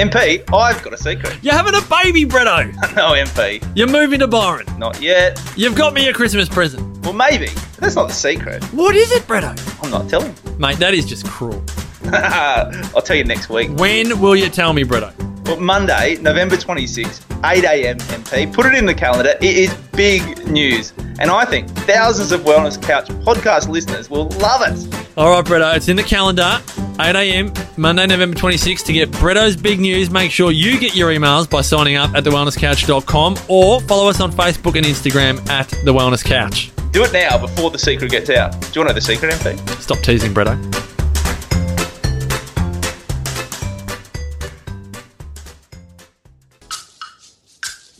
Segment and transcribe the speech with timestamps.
[0.00, 1.36] MP, I've got a secret.
[1.42, 2.72] You're having a baby, Bretto.
[2.96, 4.64] no, MP, You're moving to Byron.
[4.78, 5.38] not yet.
[5.56, 7.04] You've got me a Christmas present.
[7.04, 7.48] Well, maybe.
[7.78, 8.64] That's not the secret.
[8.72, 9.54] What is it, Bretto?
[9.84, 10.34] I'm not telling.
[10.58, 11.62] Mate, that is just cruel.
[12.12, 13.70] I'll tell you next week.
[13.72, 15.12] When will you tell me, Bretto?
[15.46, 17.98] Well, Monday, November 26th, 8 a.m.
[17.98, 18.50] MP.
[18.54, 19.34] Put it in the calendar.
[19.42, 20.94] It is big news.
[21.18, 24.94] And I think thousands of Wellness Couch podcast listeners will love it.
[25.18, 26.62] All right, Bretto, it's in the calendar.
[27.00, 27.52] 8 a.m.
[27.76, 28.84] Monday, November 26th.
[28.86, 32.24] To get Bretto's big news, make sure you get your emails by signing up at
[32.24, 36.70] thewellnesscouch.com or follow us on Facebook and Instagram at The Wellness Couch.
[36.92, 38.52] Do it now before the secret gets out.
[38.52, 39.80] Do you want to know the secret, MP?
[39.80, 40.58] Stop teasing, Bretto.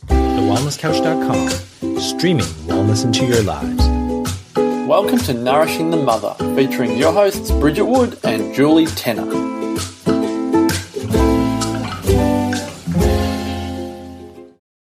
[0.09, 3.90] TheWellnessCouch.com, streaming wellness into your lives.
[4.91, 9.23] Welcome to Nourishing the Mother, featuring your hosts Bridget Wood and Julie Tenner.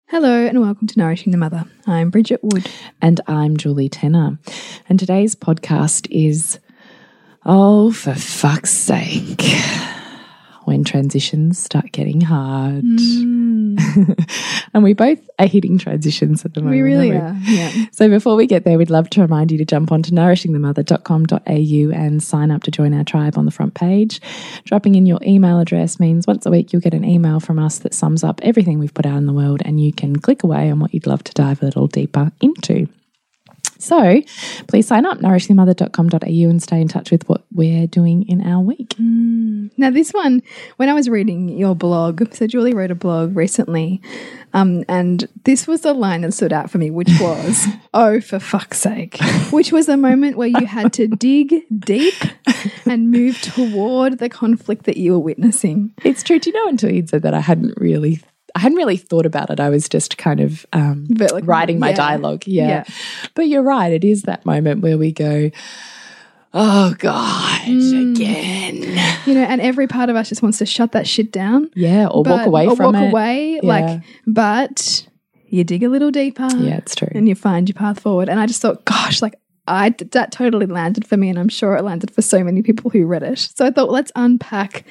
[0.08, 1.66] Hello and welcome to Nourishing the Mother.
[1.86, 2.72] I'm Bridget Wood.
[3.02, 4.39] And I'm Julie Tenner.
[4.88, 6.61] And today's podcast is
[7.45, 9.44] Oh, for fuck's sake.
[10.68, 12.84] When transitions start getting hard.
[12.84, 14.68] Mm.
[14.73, 16.76] and we both are hitting transitions at the moment.
[16.76, 17.38] We really are.
[17.44, 17.86] Yeah.
[17.94, 22.22] So before we get there, we'd love to remind you to jump onto nourishingthemother.com.au and
[22.22, 24.20] sign up to join our tribe on the front page.
[24.66, 27.80] Dropping in your email address means once a week you'll get an email from us
[27.80, 30.70] that sums up everything we've put out in the world and you can click away
[30.70, 32.90] on what you'd love to dive a little deeper into.
[33.80, 34.22] So
[34.67, 38.95] please sign up, nourishingthemother.com.au and stay in touch with what we're doing in our week.
[39.00, 40.42] Now, this one,
[40.78, 44.02] when I was reading your blog, so Julie wrote a blog recently,
[44.53, 48.39] um, and this was the line that stood out for me, which was, oh, for
[48.39, 49.17] fuck's sake,
[49.52, 52.16] which was a moment where you had to dig deep
[52.86, 55.94] and move toward the conflict that you were witnessing.
[56.03, 56.39] It's true.
[56.39, 58.22] Do you know until you'd said that I hadn't really
[58.58, 59.59] I hadn't really thought about it.
[59.59, 61.95] I was just kind of um, But, like, writing my yeah.
[61.95, 62.43] dialogue.
[62.48, 62.67] Yeah.
[62.67, 62.83] Yeah.
[63.36, 63.92] But you're right.
[63.93, 65.52] It is that moment where we go,
[66.54, 68.15] oh God, Mm.
[68.15, 68.76] again.
[69.26, 71.70] You know, and every part of us just wants to shut that shit down.
[71.76, 72.08] Yeah.
[72.08, 73.09] Or walk away or from walk it.
[73.11, 73.70] away, Yeah.
[73.70, 75.08] like, but
[75.49, 76.48] you dig a little deeper.
[76.58, 77.09] Yeah, it's true.
[77.14, 78.27] and you find your path forward.
[78.30, 79.36] And I just thought, gosh, like
[79.67, 82.89] I that totally landed for me, and I'm sure it landed for so many people
[82.89, 83.37] who read it.
[83.55, 84.86] So I thought, let's unpack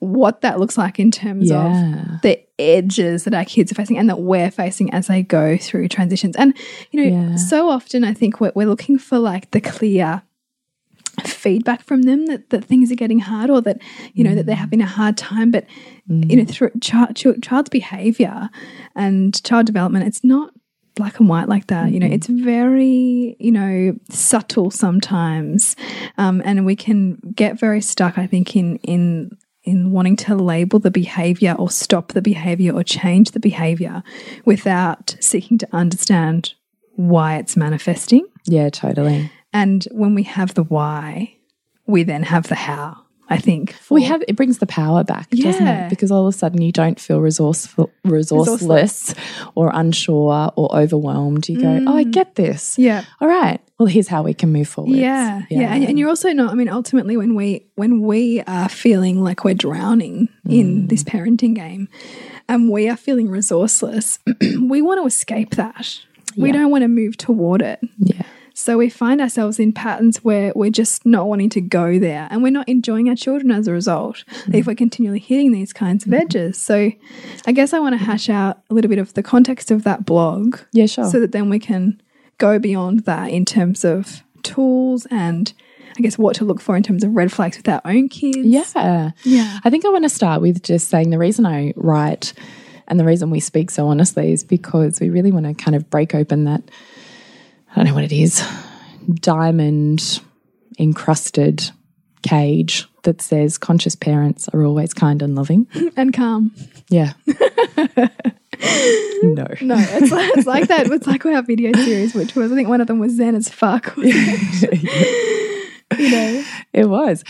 [0.00, 2.14] what that looks like in terms Yeah.
[2.14, 5.56] of the edges that our kids are facing and that we're facing as they go
[5.56, 6.36] through transitions.
[6.36, 6.54] And
[6.90, 7.36] you know, Yeah.
[7.36, 10.22] so often I think we're, we're looking for like the clear
[11.24, 13.78] feedback from them that, that things are getting hard or that
[14.14, 15.64] you know that they're having a hard time but
[16.06, 18.48] you know through child, child, child's behavior
[18.94, 20.52] and child development it's not
[20.94, 25.74] black and white like that you know it's very you know subtle sometimes
[26.18, 29.36] um, and we can get very stuck i think in in
[29.68, 34.02] in wanting to label the behavior or stop the behavior or change the behavior
[34.44, 36.54] without seeking to understand
[36.96, 39.30] why it's manifesting Yeah, totally.
[39.52, 41.36] and when we have the why,
[41.86, 43.04] we then have the how.
[43.30, 45.90] I think We have it brings the power back, doesn't it?
[45.90, 49.14] Because all of a sudden you don't feel resourceful, resourceless,
[49.54, 51.48] or unsure or overwhelmed.
[51.48, 52.76] You go, "Oh, I get this.
[52.76, 52.84] Mm.
[52.84, 53.04] yeah.
[53.20, 53.60] All right.
[53.78, 56.50] Well, here's how we can move forward." Yeah, yeah, And, and you're also not.
[56.50, 60.88] I mean, ultimately, when we when we are feeling like we're drowning in Mm.
[60.88, 61.88] this parenting game,
[62.48, 64.18] and we are feeling resourceless,
[64.70, 65.98] we want to escape that.
[66.36, 67.80] We don't want to move toward it.
[67.98, 68.22] yeah.
[68.58, 72.42] So we find ourselves in patterns where we're just not wanting to go there and
[72.42, 74.52] we're not enjoying our children as a result hmm.
[74.52, 76.14] if we're continually hitting these kinds of hmm.
[76.14, 76.58] edges.
[76.58, 76.90] So
[77.46, 80.04] I guess I want to hash out a little bit of the context of that
[80.04, 81.04] blog Yeah, sure.
[81.04, 82.02] so that then we can
[82.38, 85.52] go beyond that in terms of tools and
[85.96, 88.38] I guess what to look for in terms of red flags with our own kids.
[88.38, 89.12] Yeah.
[89.22, 89.60] Yeah.
[89.62, 92.32] I think I want to start with just saying the reason I write
[92.88, 95.88] and the reason we speak so honestly is because we really want to kind of
[95.90, 96.62] break open that,
[97.78, 98.44] I don't know what it is,
[99.08, 100.20] diamond
[100.80, 101.70] encrusted
[102.22, 105.68] cage that says conscious parents are always kind and loving.
[105.96, 106.52] And calm.
[106.88, 107.12] Yeah.
[107.26, 107.36] no.
[109.60, 110.90] No, it's like, it's like that.
[110.90, 113.48] It's like our video series, which was, I think one of them was Zen as
[113.48, 113.96] fuck.
[113.96, 114.62] wasn't
[115.96, 116.44] you know?
[116.72, 117.22] It was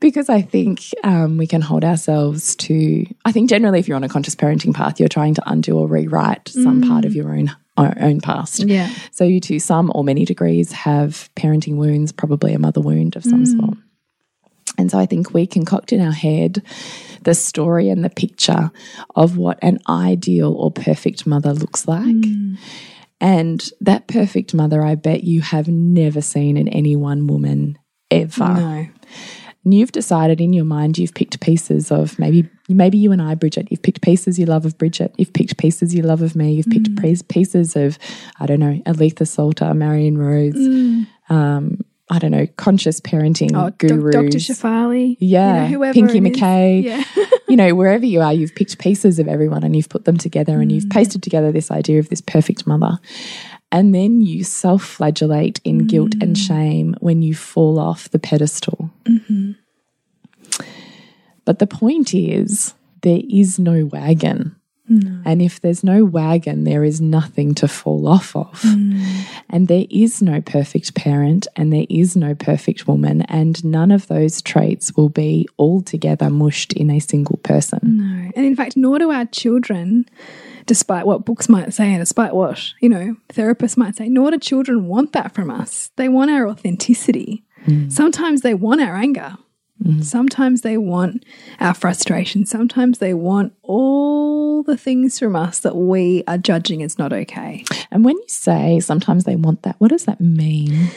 [0.00, 3.06] because I think um, we can hold ourselves to.
[3.24, 5.88] I think generally, if you're on a conscious parenting path, you're trying to undo or
[5.88, 8.60] rewrite some part of your own our own past.
[8.60, 8.92] Yeah.
[9.10, 13.24] So you, to some or many degrees, have parenting wounds, probably a mother wound of
[13.24, 13.60] some mm.
[13.60, 13.78] sort.
[14.76, 16.62] And so I think we concoct in our head
[17.22, 18.70] the story and the picture
[19.14, 22.14] of what an ideal or perfect mother looks like.
[22.14, 22.58] Mm.
[23.20, 27.78] And that perfect mother, I bet you have never seen in any one woman
[28.10, 28.54] ever.
[28.54, 28.86] No.
[29.64, 33.34] And you've decided in your mind, you've picked pieces of maybe Maybe you and I,
[33.34, 35.14] Bridget, you've picked pieces you love of Bridget.
[35.18, 36.54] You've picked pieces you love of me.
[36.54, 37.28] You've picked Mm.
[37.28, 37.98] pieces of,
[38.40, 40.56] I don't know, Aletha Solter, Marion Rose,
[41.28, 41.78] um,
[42.10, 43.66] I don't know, conscious parenting Mm.
[43.68, 44.14] Oh, gurus.
[44.14, 44.38] Dr.
[44.38, 45.16] Shefali.
[45.20, 46.20] Yeah, You know, whoever Pinky.
[46.20, 46.84] McKay.
[46.84, 47.04] Yeah.
[47.48, 50.60] you know, wherever you are, you've picked pieces of everyone and you've put them together
[50.60, 50.74] and Mm.
[50.74, 52.98] you've pasted together this idea of this perfect mother.
[53.72, 56.46] And then you self flagellate in guilt and Mm.
[56.46, 58.90] shame when you fall off the pedestal.
[59.04, 59.52] Mm-hmm.
[61.44, 64.56] But the point is, there is no wagon.
[65.24, 68.60] And if there's no wagon, there is nothing to fall off of.
[68.60, 69.24] Mm.
[69.48, 73.22] And there is no perfect parent and there is no perfect woman.
[73.22, 77.80] And none of those traits will be altogether mushed in a single person.
[77.82, 78.32] No.
[78.36, 80.06] And in fact, nor do our children,
[80.66, 84.38] despite what books might say and despite what, you know, therapists might say, nor do
[84.38, 85.90] children want that from us.
[85.96, 87.42] They want our authenticity.
[87.88, 89.38] Sometimes they want our anger.
[89.84, 90.02] Mm-hmm.
[90.02, 91.24] Sometimes they want
[91.60, 92.46] our frustration.
[92.46, 97.64] Sometimes they want all the things from us that we are judging as not okay.
[97.90, 100.90] And when you say sometimes they want that, what does that mean?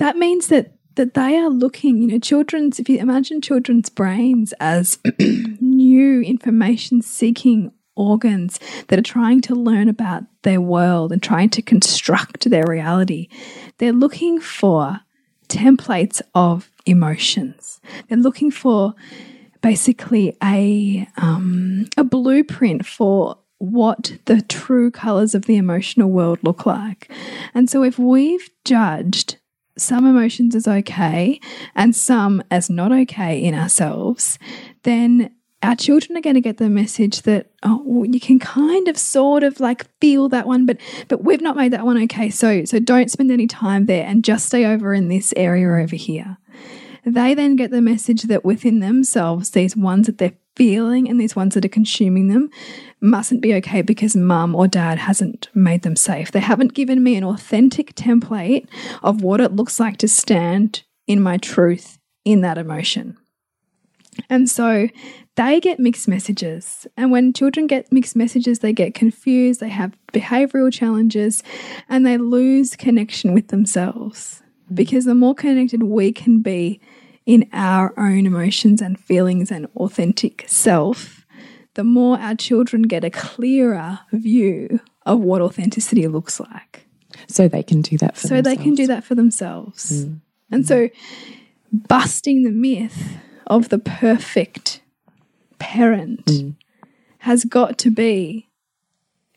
[0.00, 4.52] that means that that they are looking you know children's if you imagine children's brains
[4.58, 4.98] as
[5.60, 8.58] new information seeking organs
[8.88, 13.28] that are trying to learn about their world and trying to construct their reality
[13.78, 15.00] they're looking for
[15.48, 18.94] templates of emotions they're looking for
[19.62, 26.64] basically a um, a blueprint for what the true colors of the emotional world look
[26.64, 27.10] like.
[27.52, 29.36] And so if we've judged
[29.76, 31.38] some emotions as okay
[31.74, 34.38] and some as not okay in ourselves,
[34.82, 38.96] then our children are going to get the message that oh you can kind of
[38.96, 40.78] sort of like feel that one but
[41.08, 44.24] but we've not made that one okay so so don't spend any time there and
[44.24, 46.38] just stay over in this area over here
[47.04, 51.36] they then get the message that within themselves, these ones that they're feeling and these
[51.36, 52.50] ones that are consuming them
[53.00, 56.30] mustn't be okay because mum or dad hasn't made them safe.
[56.30, 58.68] They haven't given me an authentic template
[59.02, 63.16] of what it looks like to stand in my truth in that emotion.
[64.28, 64.88] And so
[65.36, 66.86] they get mixed messages.
[66.96, 71.42] And when children get mixed messages, they get confused, they have behavioral challenges,
[71.88, 74.42] and they lose connection with themselves.
[74.70, 74.74] Mm.
[74.74, 76.80] Because the more connected we can be
[77.26, 81.26] in our own emotions and feelings and authentic self,
[81.74, 86.86] the more our children get a clearer view of what authenticity looks like.
[87.28, 90.04] So they can do that for So they can do that for themselves.
[90.04, 90.20] Mm.
[90.50, 90.92] And so mm.
[91.88, 93.16] busting the myth
[93.46, 94.79] of the perfect
[95.60, 96.56] parent mm.
[97.18, 98.48] has got to be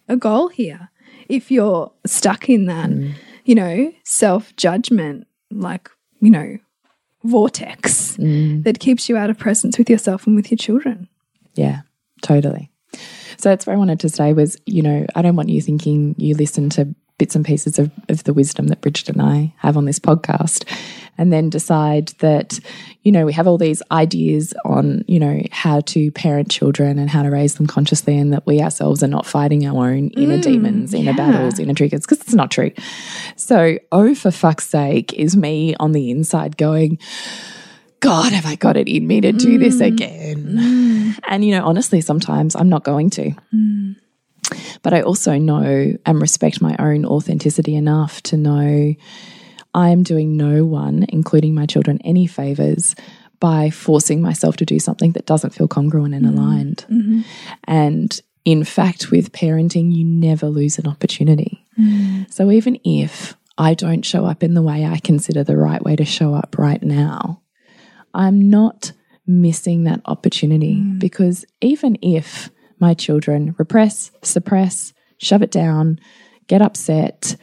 [0.08, 0.90] a goal here.
[1.30, 3.14] If you're stuck in that, mm.
[3.46, 5.90] you know, self judgment, like,
[6.20, 6.58] you know,
[7.24, 8.64] vortex mm.
[8.64, 11.08] that keeps you out of presence with yourself and with your children.
[11.54, 11.82] Yeah,
[12.22, 12.72] totally.
[13.38, 16.16] So that's where I wanted to stay was, you know, I don't want you thinking
[16.18, 19.78] you listen to bits and pieces of, of the wisdom that Bridget and I have
[19.78, 20.66] on this podcast
[21.18, 22.60] and then decide that,
[23.04, 27.10] you know, we have all these ideas on, you know, how to parent children and
[27.10, 30.38] how to raise them consciously and that we ourselves are not fighting our own inner
[30.38, 31.18] mm, demons, inner yeah.
[31.18, 32.72] battles, inner triggers, because it's not true.
[33.36, 36.98] So, oh, for fuck's sake, is me on the inside going,
[38.00, 39.88] God, have I got it in me to do this mm.
[39.88, 40.46] again?
[40.46, 41.20] Mm.
[41.28, 43.34] And, you know, honestly, sometimes I'm not going to.
[44.82, 48.96] But I also know and respect my own authenticity enough to know
[49.74, 52.96] I am doing no one, including my children, any favors
[53.40, 56.38] by forcing myself to do something that doesn't feel congruent and mm-hmm.
[56.38, 56.86] aligned.
[56.90, 57.22] Mm-hmm.
[57.66, 61.66] And in fact, with parenting, you never lose an opportunity.
[61.80, 62.32] Mm.
[62.32, 65.96] So even if I don't show up in the way I consider the right way
[65.96, 67.42] to show up right now,
[68.14, 68.92] I'm not
[69.26, 70.76] missing that opportunity.
[70.76, 71.00] Mm.
[71.00, 72.50] Because even if
[72.84, 76.00] my children repress, suppress, shove it down,
[76.48, 77.38] get upset,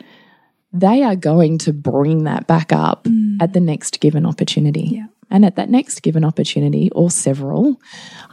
[0.71, 3.39] they are going to bring that back up mm.
[3.41, 4.89] at the next given opportunity.
[4.97, 5.07] Yeah.
[5.33, 7.81] And at that next given opportunity, or several,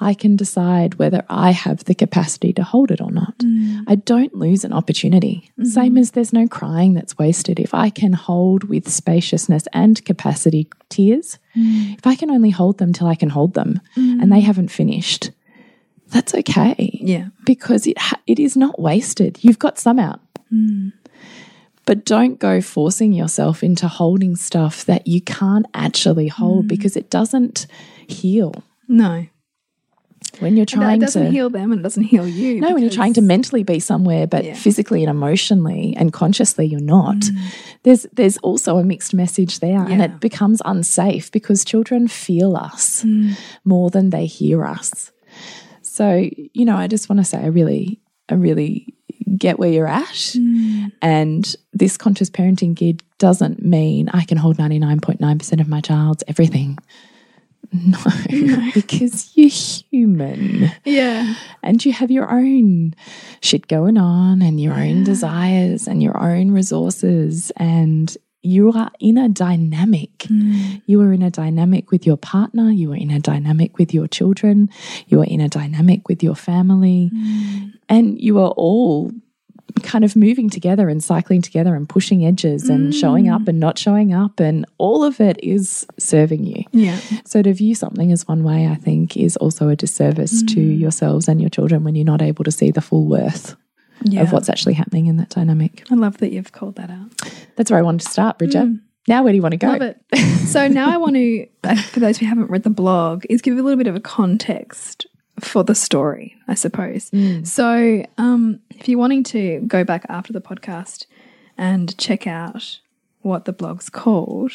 [0.01, 3.37] I can decide whether I have the capacity to hold it or not.
[3.37, 3.83] Mm.
[3.87, 5.51] I don't lose an opportunity.
[5.51, 5.65] Mm-hmm.
[5.65, 7.59] Same as there's no crying that's wasted.
[7.59, 11.95] If I can hold with spaciousness and capacity tears, mm.
[11.97, 15.31] if I can only hold them till I can hold them and they haven't finished,
[16.09, 17.27] that's okay Yeah.
[17.45, 19.39] because it ha- it is not wasted.
[19.41, 20.19] You've got some out.
[20.49, 20.89] Hmm.
[21.85, 26.67] But don't go forcing yourself into holding stuff that you can't actually hold hmm.
[26.67, 27.67] because it doesn't
[28.07, 28.53] heal.
[28.87, 29.27] No.
[30.39, 32.59] When you're trying it doesn't to heal them and it doesn't heal you.
[32.59, 34.53] No, when you're trying to mentally be somewhere but Yeah.
[34.55, 37.23] physically and emotionally and consciously you're not.
[37.23, 37.47] Hmm.
[37.83, 43.05] There's there's also a mixed message there and it becomes unsafe because children feel us
[43.63, 45.11] more than they hear us.
[45.97, 47.99] So, you know, I just want to say I really,
[48.29, 48.93] I really
[49.35, 50.05] get where you're at.
[50.05, 50.91] Mm.
[51.01, 56.77] And this conscious parenting gig doesn't mean I can hold 99.9% of my child's everything.
[57.73, 57.97] No,
[58.73, 61.35] because you're human Yeah.
[61.61, 62.93] and you have your own
[63.41, 69.17] shit going on and your own desires and your own resources and you are in
[69.17, 70.17] a dynamic.
[70.19, 70.81] Mm.
[70.85, 72.69] You are in a dynamic with your partner.
[72.69, 74.69] You are in a dynamic with your children.
[75.07, 77.11] You are in a dynamic with your family.
[77.13, 77.73] Mm.
[77.89, 79.11] And you are all
[79.83, 82.99] kind of moving together and cycling together and pushing edges and mm.
[82.99, 84.39] showing up and not showing up.
[84.39, 86.63] And all of it is serving you.
[86.71, 86.99] Yeah.
[87.25, 91.27] so to view something as one way, I think, is also a disservice to yourselves
[91.27, 93.55] and your children when you're not able to see the full worth
[94.03, 94.21] Yeah.
[94.21, 95.83] of what's actually happening in that dynamic.
[95.91, 97.11] I love that you've called that out.
[97.55, 98.79] That's where I wanted to start, Bridget.
[99.07, 99.67] Now, where do you want to go?
[99.67, 99.97] Love it.
[100.47, 103.57] so now I want to, uh, for those who haven't read the blog, is give
[103.57, 105.07] a little bit of a context
[105.39, 107.11] for the story, I suppose.
[107.43, 111.05] So um, if you're wanting to go back after the podcast
[111.57, 112.79] and check out
[113.21, 114.51] what the blog's called,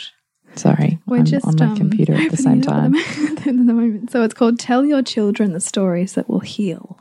[0.54, 2.94] Sorry, we're I'm just on my um, computer at the same time.
[3.42, 4.10] At the moment.
[4.10, 6.98] So it's called Tell Your Children the Stories That Will Heal.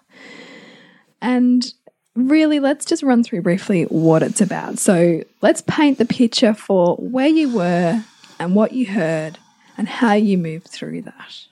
[1.22, 1.74] And
[2.16, 4.80] really, let's just run through briefly what it's about.
[4.80, 8.04] So let's paint the picture for where you were
[8.40, 9.38] and what you heard
[9.78, 11.46] and how you moved through that.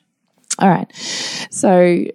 [0.59, 0.91] All right.
[1.49, 2.05] So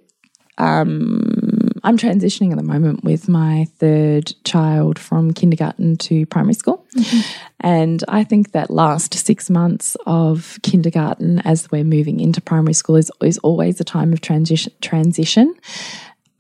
[0.59, 6.87] um, I'm transitioning at the moment with my third child from kindergarten to primary school.
[7.61, 12.97] And I think that last six months of kindergarten as we're moving into primary school
[12.97, 14.73] is, is always a time of transition.
[14.81, 15.55] transition.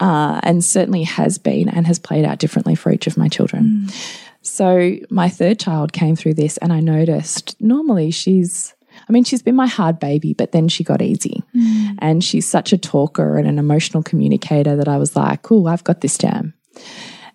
[0.01, 3.87] Uh, and certainly has been and has played out differently for each of my children.
[3.87, 4.21] Mm.
[4.43, 8.75] So my third child came through this, and I noticed normally she's,
[9.09, 11.43] I mean, she's been my hard baby, but then she got easy.
[11.55, 11.99] Mm.
[12.01, 15.85] And she's such a talker and an emotional communicator that I was like, cool, I've
[15.85, 16.55] got this jam.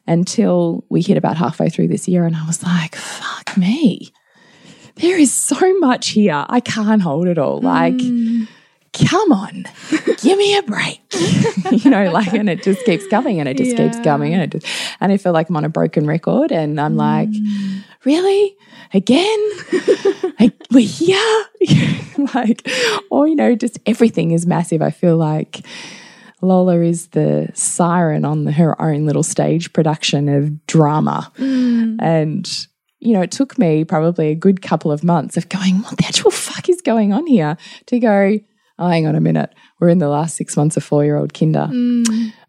[0.06, 4.12] Until we hit about halfway through this year, and I was like, fuck me.
[4.96, 6.46] There is so much here.
[6.50, 7.62] I can't hold it all.
[7.62, 8.48] Like, mm.
[8.94, 9.66] Come on,
[10.22, 11.02] give me a break.
[11.72, 14.04] you know, like, and it just keeps coming and it just keeps Yeah.
[14.04, 14.34] coming.
[14.34, 14.68] And it just,
[15.00, 17.30] and I feel like I'm on a broken record and I'm like,
[18.06, 18.56] really?
[18.94, 19.50] Again?
[20.40, 21.46] like, we're here?
[22.34, 22.68] like,
[23.12, 24.82] or, you know, just everything is massive.
[24.82, 25.66] I feel like
[26.42, 31.32] Lola is the siren on her own little stage production of drama.
[31.38, 31.98] Mm.
[32.02, 32.68] And,
[33.00, 36.06] you know, it took me probably a good couple of months of going, what the
[36.06, 37.58] actual fuck is going on here?
[37.88, 38.40] To go,
[38.80, 39.54] oh, hang on a minute.
[39.80, 41.70] We're in the last six months of four year old kinder.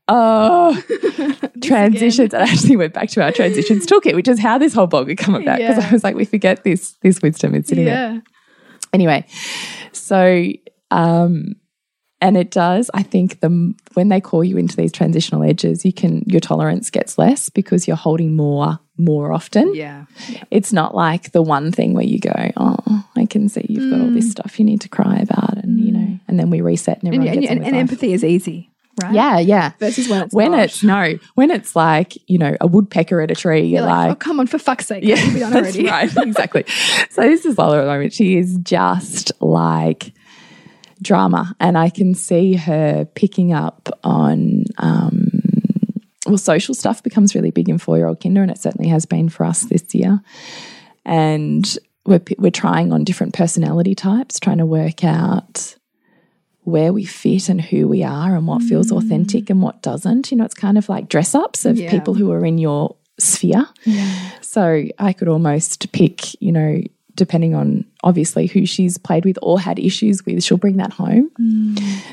[0.08, 0.80] Oh,
[1.62, 2.34] transitions.
[2.34, 5.18] I actually went back to our transitions toolkit, which is how this whole blog had
[5.18, 5.58] come about.
[5.58, 5.88] Because Yeah.
[5.88, 8.20] I was like, we forget this this wisdom is sitting there Yeah.
[8.92, 9.24] anyway
[9.92, 10.46] so
[10.90, 11.54] um
[12.20, 15.92] and it does i think the when they call you into these transitional edges you
[15.92, 20.04] can your tolerance gets less because you're holding more more often Yeah.
[20.50, 24.00] it's not like the one thing where you go oh i can see you've got
[24.00, 24.30] all this mm.
[24.32, 26.20] stuff you need to cry about and you know mm.
[26.28, 28.70] and then we reset and And, everyone and, and, and empathy is easy,
[29.02, 29.14] right?
[29.14, 33.22] yeah yeah Versus when it's when it's no when it's like you know a woodpecker
[33.22, 35.02] at a tree you're, You're like, like oh, come on, for fuck's sake.
[35.02, 35.86] yeah, Yeah, be done that's already.
[35.88, 36.16] right.
[36.26, 36.64] Exactly.
[37.08, 38.12] So this is Lola at the moment.
[38.12, 40.12] She is just like
[41.02, 44.64] drama, and I can see her picking up on.
[44.78, 45.28] Um,
[46.26, 49.44] well, social stuff becomes really big in four-year-old kinder, and it certainly has been for
[49.44, 50.20] us this year.
[51.04, 55.76] And we're we're trying on different personality types, trying to work out
[56.64, 60.30] where we fit and who we are and what feels authentic and what doesn't.
[60.30, 61.90] You know, it's kind of like dress ups of Yeah.
[61.90, 63.66] people who are in your sphere.
[64.42, 66.80] So I could almost pick, you know,
[67.14, 71.30] depending on obviously who she's played with or had issues with, she'll bring that home.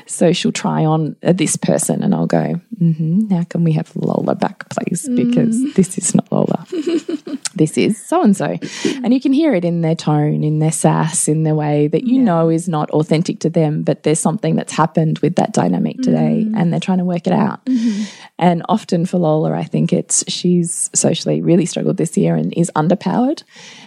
[0.06, 3.94] So she'll try on uh, this person and I'll go, mm-hmm, now can we have
[3.96, 5.08] Lola back, please?
[5.08, 6.66] Because this is not Lola.
[7.58, 8.56] this is so and so.
[9.04, 12.04] And you can hear it in their tone, in their sass, in their way that
[12.04, 15.96] you know is not authentic to them, but there's something that's happened with that dynamic
[15.98, 16.54] today mm.
[16.56, 17.64] and they're trying to work it out.
[17.66, 18.04] Mm-hmm.
[18.38, 22.70] And often for Lola, I think it's she's socially really struggled this year and is
[22.74, 23.42] underpowered.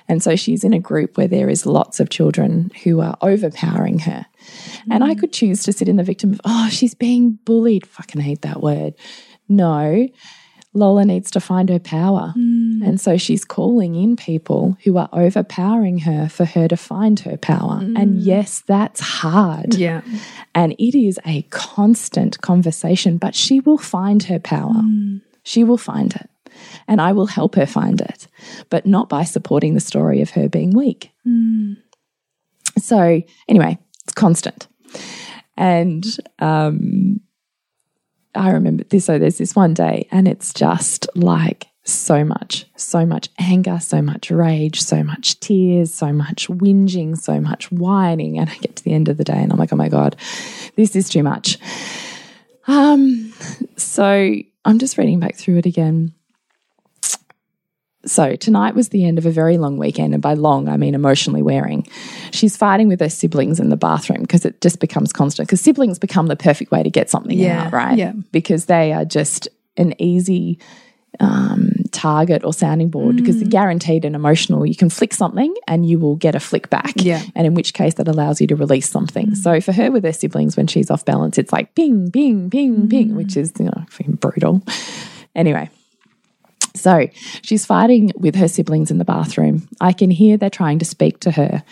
[0.08, 4.00] And so she's in a group where there is lots of children who are overpowering
[4.00, 4.26] her.
[4.90, 5.20] And I mm.
[5.20, 7.86] could choose to sit in the victim of, oh, she's being bullied.
[7.86, 8.96] Fucking hate that word.
[9.48, 10.08] No,
[10.74, 12.34] Lola needs to find her power.
[12.38, 12.88] Mm.
[12.88, 17.38] And so she's calling in people who are overpowering her for her to find her
[17.38, 17.80] power.
[17.82, 18.18] And mm.
[18.20, 19.76] yes, that's hard.
[19.76, 20.02] Yeah.
[20.56, 24.74] And it is a constant conversation, but she will find her power.
[24.74, 25.22] Mm.
[25.44, 26.30] She will find it.
[26.88, 28.28] And I will help her find it,
[28.70, 31.12] but not by supporting the story of her being weak.
[32.78, 34.68] So, anyway, it's constant.
[35.58, 36.06] And
[36.40, 37.22] um,
[38.36, 39.06] I remember this.
[39.06, 44.02] So there's this one day, and it's just like so much, so much anger, so
[44.02, 48.38] much rage, so much tears, so much whinging, so much whining.
[48.38, 50.16] And I get to the end of the day and I'm like, oh my God,
[50.76, 51.58] this is too much.
[52.68, 53.34] Um,
[53.78, 56.14] so I'm just reading back through it again.
[58.06, 60.96] So tonight was the end of a very long weekend, and by long I mean
[60.96, 61.88] emotionally wearing.
[62.32, 65.48] She's fighting with her siblings in the bathroom because it just becomes constant.
[65.48, 67.98] Because siblings become the perfect way to get something Yeah, out, right?
[67.98, 68.14] yeah.
[68.32, 70.58] Because they are just an easy
[71.20, 73.40] um, target or sounding board because Mm.
[73.42, 74.66] they're guaranteed and emotional.
[74.66, 76.94] You can flick something and you will get a flick back.
[76.96, 77.20] Yeah.
[77.20, 77.32] Mm.
[77.36, 79.36] And in which case that allows you to release something.
[79.36, 82.76] So for her with her siblings, when she's off balance, it's like ping, ping, ping,
[82.84, 82.90] Mm.
[82.90, 83.86] ping, which is you know
[84.20, 84.64] brutal.
[85.36, 85.70] Anyway.
[86.74, 87.08] So
[87.42, 89.68] she's fighting with her siblings in the bathroom.
[89.80, 91.64] I can hear they're trying to speak to her.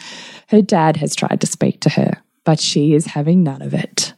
[0.48, 4.14] Her dad has tried to speak to her, but she is having none of it.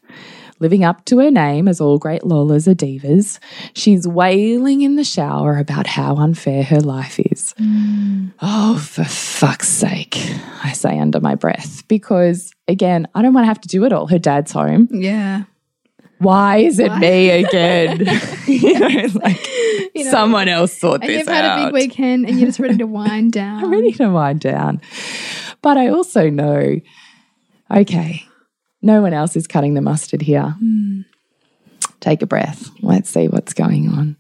[0.60, 3.40] Living up to her name, as all great Lolas are divas,
[3.74, 7.56] she's wailing in the shower about how unfair her life is.
[7.60, 8.32] Mm.
[8.44, 10.18] Oh, for fuck's sake,
[10.64, 13.92] I say under my breath, because again, I don't want to have to do it
[13.92, 14.06] all.
[14.06, 14.88] Her dad's home.
[14.92, 15.46] Yeah.
[16.22, 18.06] Why is it me again?
[18.48, 19.48] you know, like
[19.96, 22.60] You know, someone else thought And this you've had a big weekend and you're just
[22.60, 23.64] ready to wind down.
[23.64, 24.82] I'm ready to wind down.
[25.62, 26.80] But I also know,
[27.70, 28.24] okay,
[28.82, 30.56] no one else is cutting the mustard here.
[32.00, 32.70] Take a breath.
[32.82, 34.18] Let's see what's going on.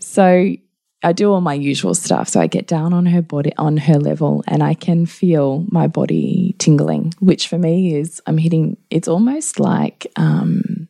[0.00, 0.54] So
[1.02, 2.28] I do all my usual stuff.
[2.28, 5.86] So I get down on her body, on her level, and I can feel my
[5.86, 10.88] body tingling, which for me is I'm hitting, it's almost like, um,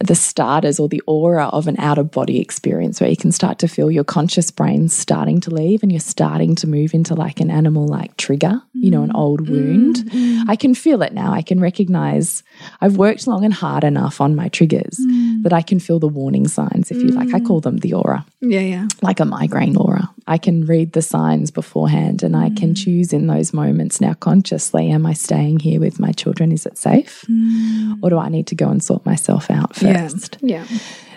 [0.00, 3.58] the starters or the aura of an out of body experience where you can start
[3.58, 7.40] to feel your conscious brain starting to leave and you're starting to move into like
[7.40, 9.18] an animal like trigger, you know, an mm-hmm.
[9.18, 9.96] old wound.
[9.96, 10.48] Mm-hmm.
[10.48, 11.32] I can feel it now.
[11.32, 12.44] I can recognize
[12.80, 15.42] I've worked long and hard enough on my triggers mm.
[15.42, 17.34] that I can feel the warning signs, if you like.
[17.34, 17.46] I mm.
[17.46, 18.88] call them the aura Yeah, yeah.
[19.02, 20.10] like a migraine aura.
[20.28, 22.76] I can read the signs beforehand and I can mm.
[22.76, 26.52] choose in those moments now consciously am I staying here with my children?
[26.52, 27.24] Is it safe?
[27.30, 28.00] Mm.
[28.02, 30.36] Or do I need to go and sort myself out first?
[30.42, 30.66] Yeah.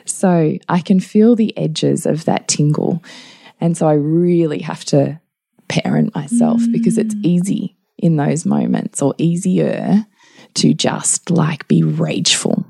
[0.05, 3.03] So I can feel the edges of that tingle.
[3.59, 5.19] And so I really have to
[5.67, 7.25] parent myself because it's mm.
[7.25, 10.05] easy in those moments or easier
[10.53, 12.65] to just like be rageful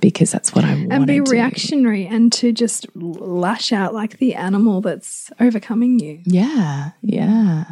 [0.00, 4.34] because that's what I want And be reactionary and to just lash out like the
[4.34, 6.20] animal that's overcoming you.
[6.24, 7.64] Yeah, yeah.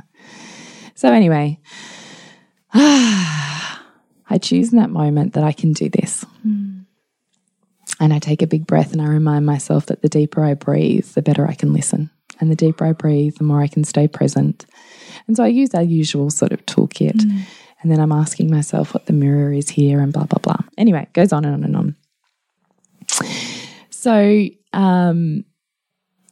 [0.95, 1.59] So anyway,
[2.75, 6.25] I choose in that moment that I can do this.
[6.43, 6.81] Hmm.
[8.01, 11.07] And I take a big breath and I remind myself that the deeper I breathe,
[11.07, 12.11] the better I can listen.
[12.41, 14.67] And the deeper I breathe, the more I can stay present.
[15.29, 17.23] And so I use our usual sort of toolkit.
[17.23, 17.41] Hmm.
[17.83, 20.67] And then I'm asking myself what the mirror is here and blah, blah, blah.
[20.79, 21.97] Anyway, it goes on and on and on.
[24.05, 25.47] So um,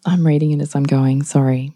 [0.05, 1.73] I'm reading it as I'm going, sorry.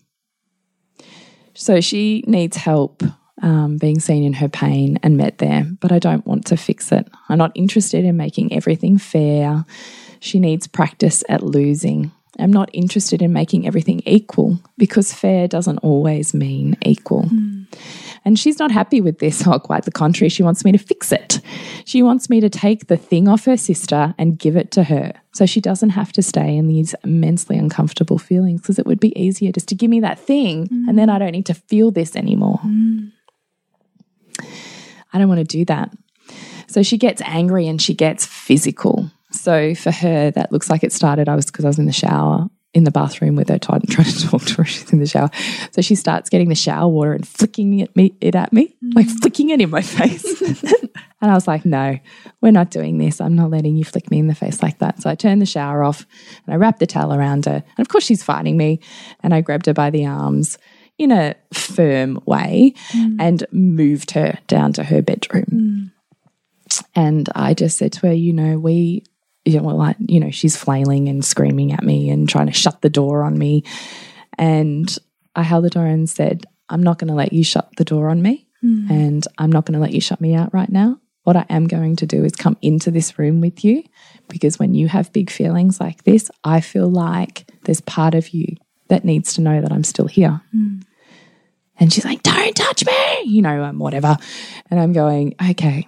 [1.54, 3.02] So she needs help
[3.40, 6.92] um, being seen in her pain and met there, but I don't want to fix
[6.92, 7.08] it.
[7.30, 9.64] I'm not interested in making everything fair.
[10.20, 12.12] She needs practice at losing.
[12.38, 17.22] I'm not interested in making everything equal because fair doesn't always mean equal.
[18.26, 19.46] And she's not happy with this.
[19.46, 20.28] Oh, quite the contrary.
[20.28, 21.40] She wants me to fix it.
[21.84, 25.12] She wants me to take the thing off her sister and give it to her
[25.32, 29.16] so she doesn't have to stay in these immensely uncomfortable feelings because it would be
[29.18, 32.16] easier just to give me that thing and then I don't need to feel this
[32.16, 32.58] anymore.
[35.12, 35.92] I don't want to do that.
[36.66, 39.08] So she gets angry and she gets physical.
[39.30, 41.28] So for her, that looks like it started.
[41.28, 44.06] I was because I was in the shower in the bathroom with her, trying trying
[44.06, 44.64] to talk to her.
[44.66, 45.30] She's in the shower,
[45.70, 49.06] so she starts getting the shower water and flicking it, me, it at me, like
[49.06, 49.18] mm.
[49.20, 50.42] flicking it in my face.
[50.62, 51.98] and I was like, "No,
[52.42, 53.18] we're not doing this.
[53.18, 55.46] I'm not letting you flick me in the face like that." So I turned the
[55.46, 56.06] shower off
[56.44, 57.64] and I wrapped the towel around her.
[57.78, 58.80] And of course, she's fighting me,
[59.20, 60.58] and I grabbed her by the arms
[60.98, 63.16] in a firm way mm.
[63.18, 65.46] and moved her down to her bedroom.
[65.50, 65.92] Mm.
[66.94, 69.04] And I just said to her, you know, we,
[69.46, 72.82] you know, like, you know, she's flailing and screaming at me and trying to shut
[72.82, 73.64] the door on me.
[74.36, 74.94] And
[75.34, 78.08] I held the door and said, I'm not going to let you shut the door
[78.10, 78.46] on me.
[78.90, 80.98] And I'm not going to let you shut me out right now.
[81.22, 83.82] What I am going to do is come into this room with you
[84.28, 88.56] because when you have big feelings like this, I feel like there's part of you
[88.88, 90.40] that needs to know that I'm still here.
[91.78, 94.16] And she's like, don't touch me, you know, um, whatever.
[94.70, 95.86] And I'm going, okay,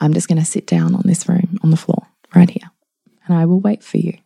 [0.00, 2.70] I'm just going to sit down on this room, on the floor, right here,
[3.26, 4.18] and I will wait for you.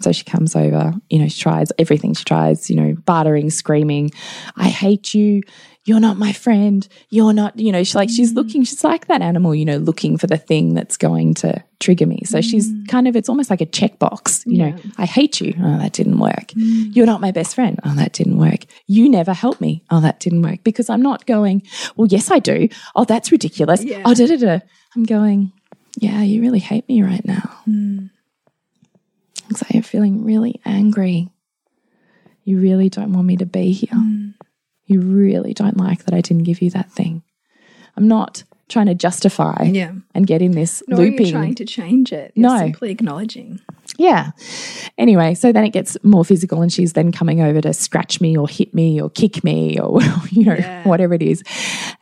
[0.00, 2.14] So she comes over, you know, she tries everything.
[2.14, 4.10] She tries, you know, bartering, screaming,
[4.56, 5.42] I hate you.
[5.84, 6.86] You're not my friend.
[7.08, 8.36] You're not, you know, she's like, she's mm.
[8.36, 12.06] looking, she's like that animal, you know, looking for the thing that's going to trigger
[12.06, 12.22] me.
[12.26, 12.86] So she's mm.
[12.88, 15.54] kind of, it's almost like a checkbox, you know, I hate you.
[15.58, 16.48] Oh, that didn't work.
[16.48, 16.94] Mm.
[16.94, 17.80] You're not my best friend.
[17.84, 18.66] Oh, that didn't work.
[18.86, 19.82] You never help me.
[19.90, 20.62] Oh, that didn't work.
[20.62, 21.62] Because I'm not going,
[21.96, 22.68] well, yes, I do.
[22.94, 23.82] Oh, that's ridiculous.
[23.82, 24.02] Yeah.
[24.04, 24.58] Oh, da da da.
[24.94, 25.52] I'm going,
[26.00, 27.58] yeah, you really hate me right now.
[27.64, 28.06] Hmm.
[29.54, 31.28] So you're feeling really angry.
[32.44, 33.90] You really don't want me to be here.
[33.92, 34.30] Hmm.
[34.86, 37.22] You really don't like that I didn't give you that thing.
[37.96, 39.92] I'm not trying to justify Yeah.
[40.14, 41.30] and get in this Nor are you looping.
[41.32, 42.32] trying to change it.
[42.34, 42.58] You're No.
[42.58, 43.60] simply acknowledging.
[43.96, 44.32] Yeah.
[44.98, 48.36] Anyway, so then it gets more physical, and she's then coming over to scratch me
[48.36, 50.86] or hit me or kick me or, you know, Yeah.
[50.86, 51.42] whatever it is.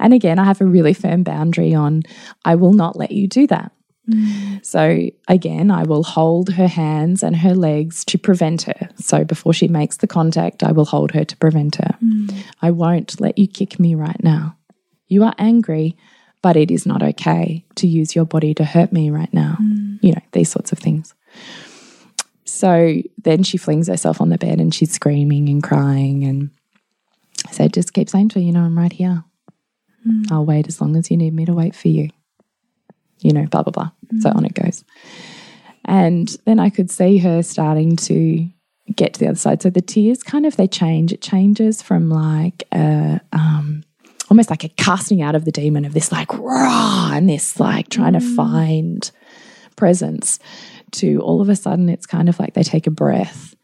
[0.01, 2.03] And again, I have a really firm boundary on
[2.45, 3.71] I will not let you do that.
[4.09, 4.65] Mm.
[4.65, 8.89] So again, I will hold her hands and her legs to prevent her.
[8.97, 11.97] So before she makes the contact, I will hold her to prevent her.
[12.03, 12.45] Mm.
[12.63, 14.57] I won't let you kick me right now.
[15.09, 15.97] You are angry,
[16.43, 19.57] but it is not okay to use your body to hurt me right now.
[19.61, 19.99] Mm.
[20.03, 21.15] You know, these sorts of things.
[22.45, 26.25] So then she flings herself on the bed and she's screaming and crying.
[26.25, 26.51] And
[27.51, 29.25] so I just keep saying to her, you know, I'm right here.
[30.31, 32.11] I'll wait as long as you need me to wait for you.
[33.21, 33.91] You know, blah, blah, blah.
[34.21, 34.85] So on it goes.
[35.85, 38.49] And then I could see her starting to
[38.95, 39.63] get to the other side.
[39.63, 41.13] So the tears kind of they change.
[41.13, 43.83] It changes from like a um
[44.29, 47.89] almost like a casting out of the demon of this like raw and this like
[47.89, 49.11] trying to find
[49.77, 50.41] presence
[50.91, 53.55] to all of a sudden it's kind of like they take a breath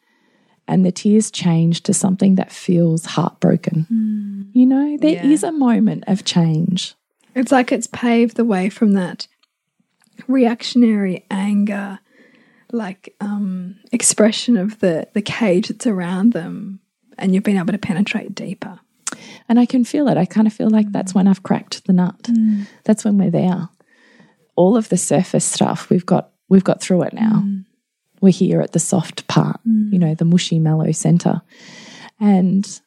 [0.68, 4.50] and the tears change to something that feels heartbroken.
[4.52, 5.48] You know, there is Yeah.
[5.48, 6.94] a moment of change.
[7.34, 9.26] It's like it's paved the way from that
[10.28, 11.98] reactionary anger,
[12.72, 16.80] like um, expression of the the cage that's around them,
[17.18, 18.80] and you've been able to penetrate deeper.
[19.48, 20.16] And I can feel it.
[20.16, 22.22] I kind of feel like that's when I've cracked the nut.
[22.22, 22.66] Mm.
[22.84, 23.68] That's when we're there.
[24.56, 27.42] All of the surface stuff, we've got we've got through it now.
[27.44, 27.64] Mm.
[28.20, 29.92] We're here at the soft part, mm.
[29.92, 31.42] you know, the mushy mellow center.
[32.20, 32.80] And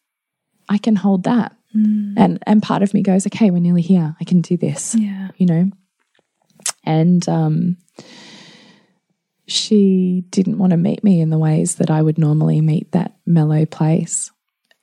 [0.69, 1.55] I can hold that.
[2.17, 4.15] And and part of me goes, okay, we're nearly here.
[4.19, 4.95] I can do this.
[4.95, 5.29] Yeah.
[5.35, 5.69] You know?
[6.85, 7.77] And um
[9.47, 13.15] she didn't want to meet me in the ways that I would normally meet that
[13.25, 14.31] mellow place.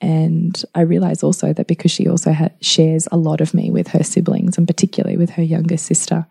[0.01, 3.89] And I realize also that because she also ha- shares a lot of me with
[3.89, 6.27] her siblings, and particularly with her younger sister,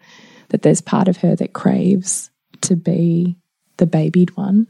[0.49, 2.29] that there's part of her that craves
[2.61, 3.37] to be
[3.77, 4.67] the babied one.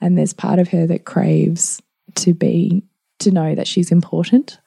[0.00, 1.82] And there's part of her that craves
[2.16, 2.82] to be,
[3.20, 4.58] to know that she's important.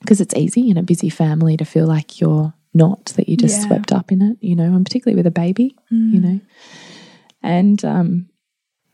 [0.00, 3.60] Because it's easy in a busy family to feel like you're not, that you just
[3.60, 3.66] Yeah.
[3.66, 6.22] swept up in it, you know, and particularly with a baby, you mm.
[6.22, 6.40] know.
[7.42, 8.28] And um,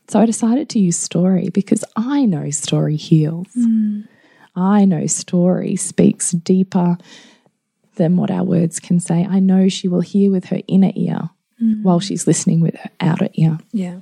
[0.07, 3.47] so I decided to use story because I know story heals.
[3.57, 4.07] Mm.
[4.55, 6.97] I know story speaks deeper
[7.95, 9.25] than what our words can say.
[9.29, 11.29] I know she will hear with her inner ear
[11.61, 11.81] mm.
[11.83, 13.57] while she's listening with her outer ear.
[13.71, 13.99] Yeah.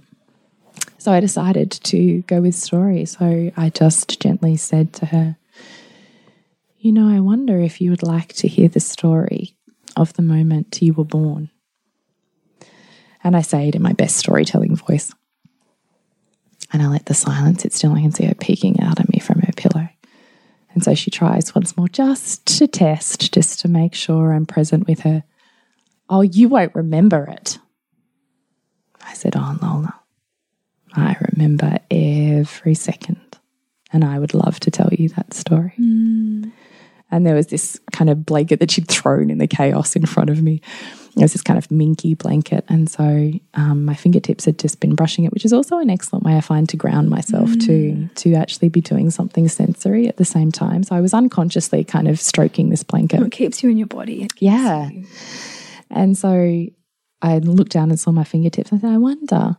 [0.97, 3.05] So I decided to go with story.
[3.05, 5.37] So I just gently said to her,
[6.77, 9.55] You know, I wonder if you would like to hear the story
[9.95, 11.49] of the moment you were born.
[13.23, 15.13] And I say it in my best storytelling voice.
[16.73, 17.93] And I let the silence sit still.
[17.93, 19.89] I can see her peeking out at me from her pillow.
[20.73, 24.87] And so she tries once more, just to test, just to make sure I'm present
[24.87, 25.23] with her.
[26.09, 27.59] Oh, you won't remember it.
[29.05, 29.99] I said, Oh, Lola,
[30.93, 33.19] I remember every second.
[33.93, 35.73] And I would love to tell you that story.
[35.77, 36.51] Mm.
[37.11, 40.29] And there was this kind of blanket that she'd thrown in the chaos in front
[40.29, 40.61] of me.
[41.17, 42.63] It was this kind of minky blanket.
[42.69, 46.23] And so um, my fingertips had just been brushing it, which is also an excellent
[46.23, 50.23] way I find to ground myself to, to actually be doing something sensory at the
[50.23, 50.83] same time.
[50.83, 53.21] So I was unconsciously kind of stroking this blanket.
[53.21, 54.27] It keeps you in your body.
[54.39, 54.89] Yeah.
[54.89, 55.05] you-
[55.89, 56.65] And so
[57.21, 58.71] I looked down and saw my fingertips.
[58.71, 59.57] I said, I wonder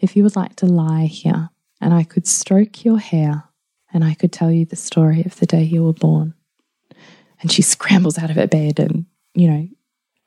[0.00, 3.44] if you would like to lie here and I could stroke your hair
[3.92, 6.34] and I could tell you the story of the day you were born.
[7.40, 9.68] And she scrambles out of her bed and, you know,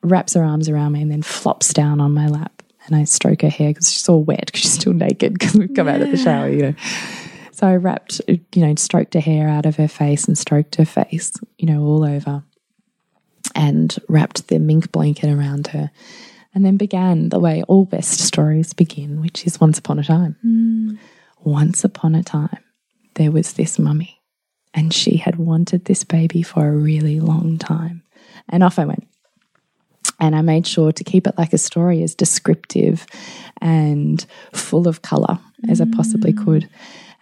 [0.02, 2.62] wraps her arms around me and then flops down on my lap.
[2.86, 5.74] And I stroke her hair because she's all wet because she's still naked because we've
[5.74, 6.74] come out of the shower, you know.
[7.52, 10.84] So I wrapped, you know, stroked her hair out of her face and stroked her
[10.84, 12.42] face, you know, all over
[13.54, 15.90] and wrapped the mink blanket around her
[16.54, 20.36] and then began the way all best stories begin, which is once upon a time.
[20.42, 20.94] Hmm.
[21.44, 22.62] Once upon a time,
[23.14, 24.21] there was this mummy,
[24.74, 28.02] and she had wanted this baby for a really long time.
[28.48, 29.06] And off I went.
[30.18, 33.06] And I made sure to keep it like a story as descriptive
[33.60, 36.44] and full of color as I possibly mm.
[36.44, 36.68] could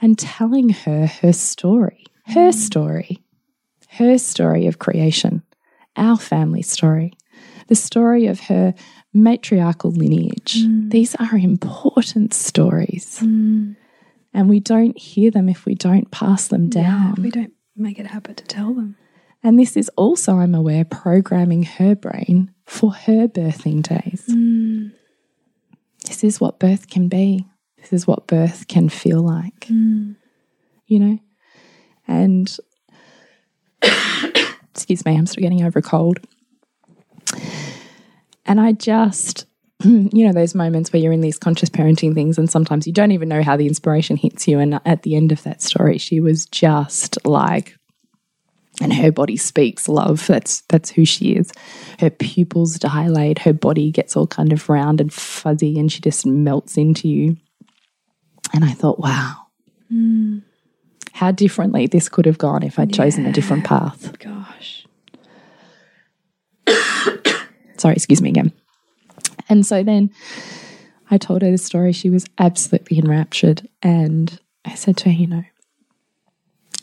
[0.01, 2.55] and telling her her story, her mm.
[2.55, 3.19] story,
[3.91, 5.43] her story of creation,
[5.97, 7.13] our family story,
[7.69, 8.75] the story of her
[9.13, 10.65] matriarchal lineage.
[10.65, 10.91] Mm.
[10.91, 13.21] These are important stories.
[14.33, 17.15] And we don't hear them if we don't pass them down.
[17.17, 18.97] Yeah, we don't make it a habit to tell them.
[19.43, 24.25] And this is also, I'm aware, programming her brain for her birthing days.
[24.27, 24.89] Hmm.
[26.07, 27.47] This is what birth can be.
[27.79, 29.67] This is what birth can feel like.
[29.67, 30.13] Hmm.
[30.87, 31.19] You know?
[32.07, 32.57] And
[34.75, 36.21] excuse me, I'm still getting over a cold.
[38.45, 39.47] And I just,
[39.85, 43.13] you know, those moments where you're in these conscious parenting things, and sometimes you don't
[43.13, 44.59] even know how the inspiration hits you.
[44.59, 47.77] And at the end of that story, she was just like,
[48.83, 50.27] and her body speaks love.
[50.27, 51.53] That's that's who she is.
[51.99, 56.27] Her pupils dilate, her body gets all kind of round and fuzzy, and she just
[56.27, 57.39] melts into you.
[58.53, 59.47] And I thought, wow,
[59.89, 60.39] hmm.
[61.13, 64.19] how differently this could have gone if I'd chosen a different path.
[64.19, 64.87] Gosh.
[67.77, 68.53] Sorry, excuse me again.
[69.51, 70.11] And so then
[71.11, 71.93] I told her the story.
[71.93, 73.69] She was absolutely enraptured.
[73.83, 75.45] And I said to her, you know,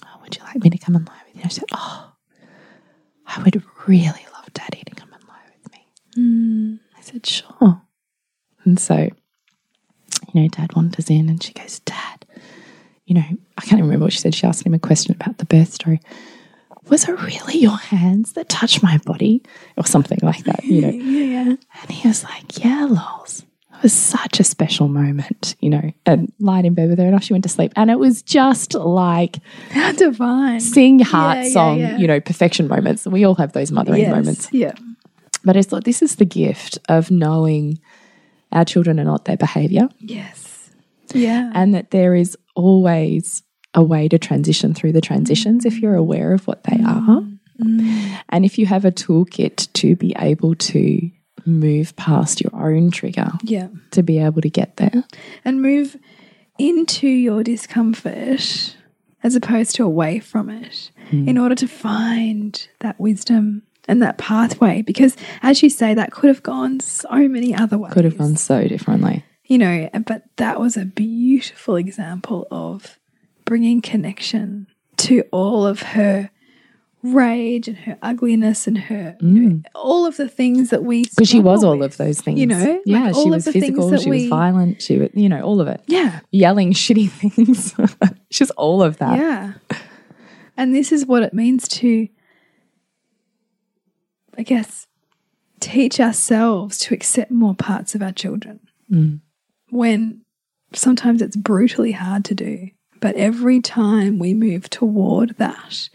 [0.06, 1.42] oh, would you like me to come and lie with you?
[1.46, 2.12] I said, oh,
[3.26, 5.88] I would really love daddy to come and lie with me.
[6.16, 6.76] Hmm.
[6.98, 7.82] I said, sure.
[8.66, 8.96] And so,
[10.34, 12.26] you know, dad wanders in and she goes, Dad,
[13.06, 13.24] you know,
[13.58, 14.36] I can't even remember what she said.
[14.36, 16.02] She asked him a question about the birth story.
[16.89, 19.41] Was it really your hands that touched my body?
[19.78, 20.89] Or something like that, you know.
[21.17, 21.56] Yeah, yeah.
[21.82, 23.43] And he was like, Yeah, lols.
[23.78, 27.13] It was such a special moment, you know, and lied in bed with her and
[27.13, 27.73] off she went to sleep.
[27.76, 29.38] And it was just like
[29.69, 30.60] How divine.
[30.62, 31.97] sing your heart Yeah, yeah, song, yeah.
[31.97, 33.06] you know, perfection moments.
[33.06, 34.50] We all have those mothering Yes, moments.
[34.52, 34.73] Yeah.
[35.43, 37.80] But I thought this is the gift of knowing
[38.52, 40.71] our children are not their behavior Yes.
[41.13, 41.52] Yeah.
[41.54, 43.43] and that there is always
[43.78, 47.24] a way to transition through the transitions if you're aware of what they are.
[48.30, 51.10] And if you have a toolkit to be able to
[51.46, 53.70] move past your own trigger yeah.
[53.92, 55.04] to be able to get there.
[55.46, 55.96] And move
[56.60, 58.76] into your discomfort
[59.24, 61.28] as opposed to away from it Hmm.
[61.30, 64.82] in order to find that wisdom and that pathway.
[64.82, 67.94] Because as you say, that could have gone so many other ways.
[67.94, 69.24] Could have gone so differently.
[69.46, 73.00] you know, but that was a beautiful example of
[73.48, 76.30] bringing connection to all of her
[77.04, 81.28] rage and her ugliness and her you know, all of the things that we Because
[81.30, 81.32] Mm.
[81.32, 82.40] she was all with, of those things.
[82.40, 85.62] you know Yeah, like she was physical, she was violent, she was, you know, all
[85.62, 85.82] of it.
[85.88, 87.74] yeah Yelling shitty things.
[88.32, 89.18] She's all of that.
[89.18, 89.54] yeah
[90.58, 92.08] and this is what it means to
[94.38, 94.88] i guess
[95.60, 98.60] teach ourselves to accept more parts of our children
[98.92, 99.20] Mm.
[99.70, 100.22] when
[100.74, 102.70] sometimes it's brutally hard to do.
[103.00, 105.90] But every time we move toward that,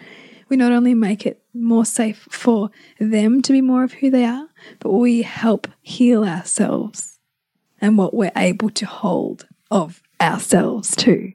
[0.48, 4.24] we not only make it more safe for them to be more of who they
[4.24, 4.48] are,
[4.80, 7.18] but we help heal ourselves
[7.80, 11.32] and what we're able to hold of ourselves too.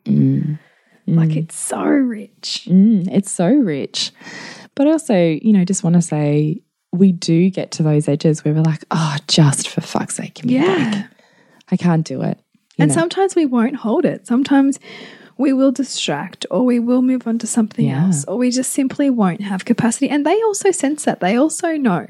[1.10, 2.67] Like it's so rich.
[2.69, 4.12] Mm, it's so rich.
[4.75, 8.53] But also, you know, just want to say we do get to those edges where
[8.53, 10.56] we're like, oh, just for fuck's sake, give me.
[10.56, 11.08] Yeah.
[11.71, 12.39] I can't do it.
[12.77, 12.95] You And know?
[12.95, 14.27] sometimes we won't hold it.
[14.27, 14.80] Sometimes
[15.38, 18.06] we will distract or we will move on to something Yeah.
[18.08, 20.10] else or we just simply won't have capacity.
[20.10, 21.19] And they also sense that.
[21.19, 22.08] They also know,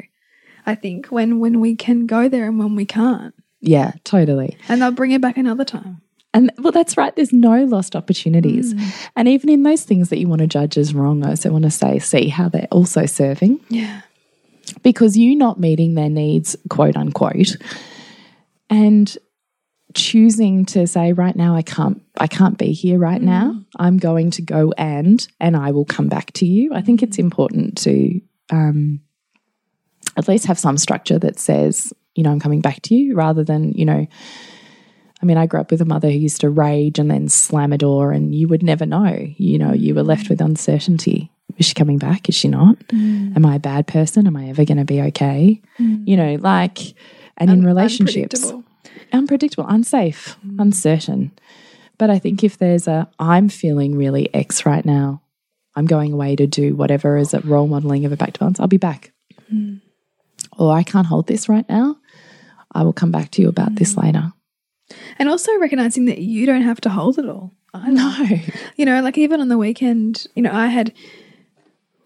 [0.65, 3.33] I think, when when we can go there and when we can't.
[3.61, 4.57] yeah, totally.
[4.69, 6.01] And they'll bring it back another time.
[6.33, 7.15] And well, that's right.
[7.15, 8.73] There's no lost opportunities.
[8.73, 9.09] Mm.
[9.15, 11.63] And even in those things that you want to judge as wrong, I also want
[11.63, 13.59] to say, see how they're also serving.
[13.69, 14.01] Yeah.
[14.83, 17.55] because you not meeting their needs, quote unquote,
[18.69, 19.17] and
[19.97, 23.25] choosing to say right now I can't I can't be here right mm.
[23.25, 23.59] now.
[23.77, 26.73] I'm going to go and and I will come back to you.
[26.73, 27.21] I think it's mm.
[27.21, 29.01] important to um,
[30.15, 33.43] at least have some structure that says you know I'm coming back to you rather
[33.43, 34.07] than you know.
[35.19, 37.73] I mean, I grew up with a mother who used to rage and then slam
[37.73, 39.27] a door, and you would never know.
[39.37, 40.45] You know, you were left with mm.
[40.45, 41.31] uncertainty.
[41.57, 42.29] Is she coming back?
[42.29, 42.77] Is she not?
[43.35, 44.27] Am I a bad person?
[44.27, 45.59] Am I ever going to be okay?
[46.05, 46.93] You know, like,
[47.37, 48.53] and in relationships,
[49.13, 49.65] Unpredictable.
[49.67, 50.59] unsafe, mm.
[50.59, 51.31] uncertain.
[51.97, 55.21] But I think if there's a, I'm feeling really X right now,
[55.75, 58.59] I'm going away to do whatever is a role modeling of a back to balance,
[58.59, 59.11] I'll be back.
[59.51, 59.81] Mm.
[60.57, 61.97] Or I can't hold this right now.
[62.71, 64.03] I will come back to you about this mm.
[64.03, 64.33] later.
[65.19, 67.53] And also recognizing that you don't have to hold it all.
[67.73, 68.25] I know.
[68.75, 70.93] you know, like even on the weekend, you know, I had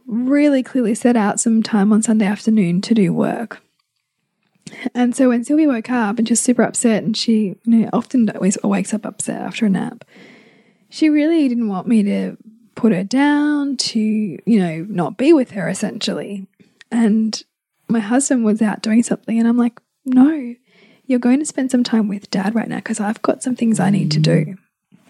[0.06, 3.62] really clearly set out some time on Sunday afternoon to do work.
[4.94, 7.90] And so when Sylvia woke up and she was super upset, and she you know,
[7.94, 10.04] often always wakes up upset after a nap,
[10.90, 12.38] she really didn't want me to
[12.76, 16.48] put her down, to, you know, not be with her essentially.
[16.92, 17.42] And
[17.88, 20.56] my husband was out doing something, and I'm like, no,
[21.06, 23.80] you're going to spend some time with dad right now because I've got some things
[23.80, 24.56] I need to do.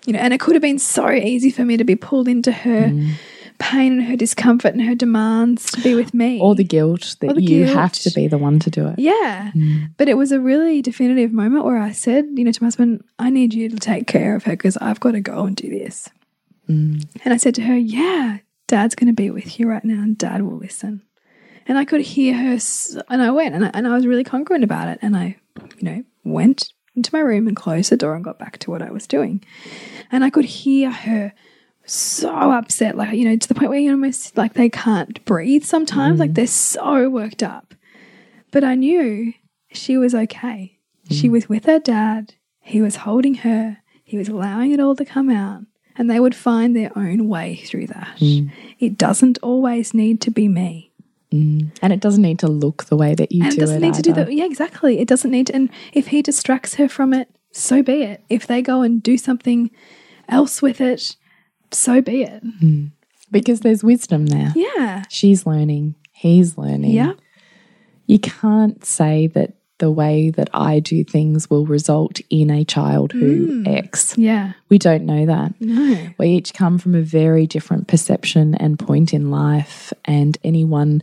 [0.05, 2.51] You know, and it could have been so easy for me to be pulled into
[2.51, 3.13] her Mm.
[3.61, 6.41] Pain and her discomfort and her demands to be with me.
[6.41, 7.77] Or the guilt that the you guilt.
[7.77, 8.97] have to be the one to do it.
[8.97, 9.51] Yeah.
[9.55, 9.91] Mm.
[9.97, 13.03] But it was a really definitive moment where I said, you know, to my husband,
[13.19, 15.69] I need you to take care of her because I've got to go and do
[15.69, 16.09] this.
[16.67, 17.07] Mm.
[17.23, 20.17] And I said to her, Yeah, dad's going to be with you right now and
[20.17, 21.03] dad will listen.
[21.67, 22.57] And I could hear her,
[23.09, 24.97] and I went and I, and I was really congruent about it.
[25.03, 25.37] And I,
[25.77, 28.81] you know, went into my room and closed the door and got back to what
[28.81, 29.43] I was doing.
[30.11, 31.33] And I could hear her
[31.85, 35.63] so upset, like, you know, to the point where you almost like they can't breathe
[35.63, 36.35] sometimes, like mm.
[36.35, 37.73] they're so worked up.
[38.51, 39.33] But I knew
[39.71, 40.77] she was okay.
[41.09, 41.31] She mm.
[41.31, 45.29] was with her dad, he was holding her, he was allowing it all to come
[45.29, 45.63] out,
[45.95, 48.17] and they would find their own way through that.
[48.19, 48.51] Mm.
[48.79, 50.91] It doesn't always need to be me.
[51.33, 53.93] And it doesn't need to look the way that you And do it doesn't need
[53.93, 54.33] to do that.
[54.33, 54.99] Yeah, exactly.
[54.99, 55.55] It doesn't need to.
[55.55, 58.23] And if he distracts her from it, so be it.
[58.29, 59.71] If they go and do something
[60.27, 61.15] else with it,
[61.71, 62.43] so be it.
[62.61, 62.91] Mm.
[63.31, 64.51] Because there's wisdom there.
[64.55, 65.03] Yeah.
[65.09, 66.91] She's learning, he's learning.
[66.91, 67.13] Yeah.
[68.07, 73.11] You can't say that the way that I do things will result in a child
[73.13, 73.67] who mm.
[73.67, 74.15] X.
[74.17, 74.53] Yeah.
[74.69, 75.59] We don't know that.
[75.59, 76.09] No.
[76.19, 79.91] We each come from a very different perception and point in life.
[80.05, 81.01] And anyone,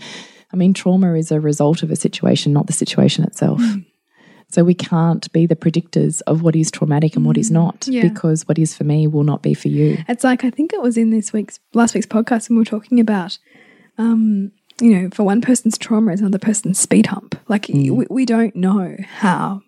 [0.53, 3.61] I mean, trauma is a result of a situation, not the situation itself.
[3.61, 3.85] Mm.
[4.51, 8.03] So we can't be the predictors of what is traumatic and what is not, Yeah.
[8.09, 9.99] because what is for me will not be for you.
[10.09, 12.65] It's like I think it was in this week's last week's podcast when we were
[12.65, 13.39] talking about,
[13.99, 17.35] um, you know, for one person's trauma is another person's speed hump.
[17.49, 19.61] Like we, we don't know how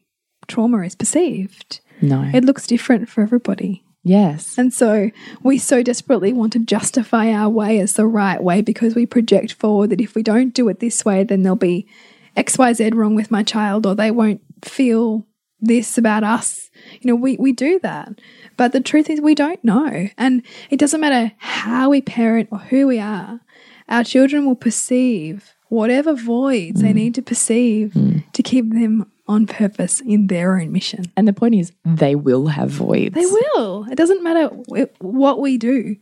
[0.48, 1.80] trauma is perceived.
[2.00, 2.30] No.
[2.32, 3.84] It looks different for everybody.
[4.02, 4.56] yes.
[4.56, 5.10] And so
[5.42, 9.52] we so desperately want to justify our way as the right way because we project
[9.52, 11.86] forward that if we don't do it this way, then there'll be
[12.34, 15.26] XYZ wrong with my child or they won't feel
[15.60, 16.70] this about us.
[17.00, 18.20] You know, we, we do that.
[18.56, 20.08] But the truth is, we don't know.
[20.16, 23.40] And it doesn't matter how we parent or who we are,
[23.88, 26.96] our children will perceive whatever voids they mm.
[26.96, 28.24] need to perceive mm.
[28.32, 31.04] to keep them on purpose in their own mission.
[31.16, 33.14] And the point is, they will have voids.
[33.14, 33.86] They will.
[33.90, 34.48] It doesn't matter
[34.98, 35.96] what we do.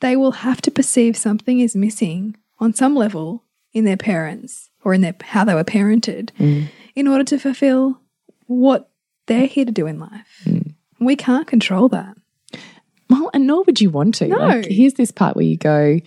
[0.00, 4.94] They will have to perceive something is missing on some level in their parents or
[4.94, 6.68] in their how they were parented mm.
[6.94, 7.99] in order to fulfill
[8.50, 8.90] what
[9.26, 10.42] they're here to do in life.
[10.42, 10.58] Hmm.
[10.98, 12.16] We can't control that.
[13.08, 14.28] Well, and nor would you want to.
[14.28, 14.38] No.
[14.38, 16.00] Like, here's this part where you go,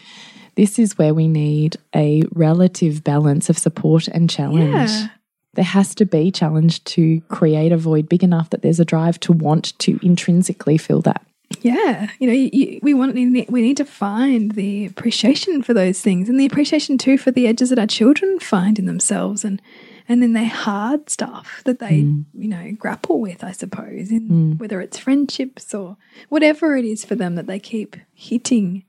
[0.56, 4.90] this is where we need a relative balance of support and challenge.
[4.92, 5.08] Yeah.
[5.54, 9.20] There has to be challenge to create a void big enough that there's a drive
[9.22, 11.26] to want to intrinsically fill that.
[11.62, 16.02] Yeah, you know, you, you, we want we need to find the appreciation for those
[16.02, 19.62] things, and the appreciation too for the edges that our children find in themselves, and
[20.08, 21.96] and then their hard stuff that they
[22.34, 23.44] you know grapple with.
[23.44, 25.98] I suppose, in whether it's friendships or
[26.30, 28.84] whatever it is for them that they keep hitting,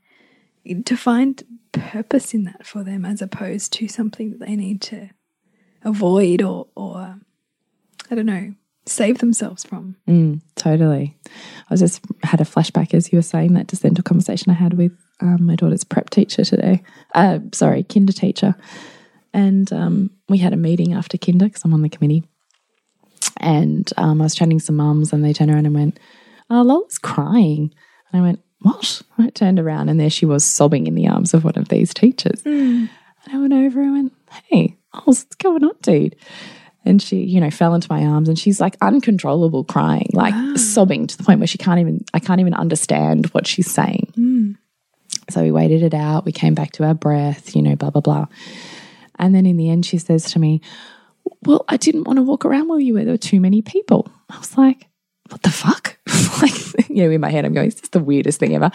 [0.85, 5.11] to find purpose in that for them, as opposed to something that they need to
[5.83, 7.19] avoid or or
[8.11, 8.55] I don't know
[8.87, 9.97] save themselves from.
[10.09, 11.17] Mm, totally.
[11.27, 14.03] I was just had a flashback as you were saying that just then to a
[14.03, 16.83] conversation I had with um, my daughter's prep teacher today.
[17.15, 18.55] Uh, sorry, kinder teacher.
[19.33, 22.25] And um, we had a meeting after kinder because I'm on the committee.
[23.39, 25.99] And um, I was chatting to some mums and they turned around and went,
[26.51, 27.75] Oh, Lola's crying.
[28.13, 29.03] And I went, What?
[29.17, 31.69] And I turned around and there she was sobbing in the arms of one of
[31.69, 32.43] these teachers.
[32.43, 32.87] Hmm.
[33.25, 34.13] And I went over and went,
[34.45, 36.17] Hey, what's going on, dude?
[36.87, 40.53] And she, you know, fell into my arms and she's like uncontrollable crying, like ah.
[40.57, 44.13] sobbing to the point where she can't even, I can't even understand what she's saying.
[44.15, 44.53] Hmm.
[45.31, 46.27] So we waited it out.
[46.27, 48.27] We came back to our breath, you know, blah, blah, blah.
[49.19, 50.61] And then in the end, she says to me,
[51.43, 54.09] Well, I didn't want to walk around while you were, there were too many people.
[54.31, 54.89] I was like,
[55.29, 55.99] What the fuck?
[56.43, 58.71] like, you know, in my head, I'm going, Is this the weirdest thing ever?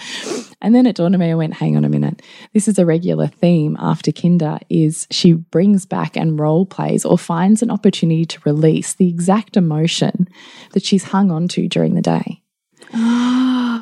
[0.62, 2.22] And then it dawned on me, I went, Hang on a minute.
[2.54, 7.18] This is a regular theme after Kinder is she brings back and role plays or
[7.18, 10.28] finds an opportunity to release the exact emotion
[10.74, 12.42] that she's hung on to during the day.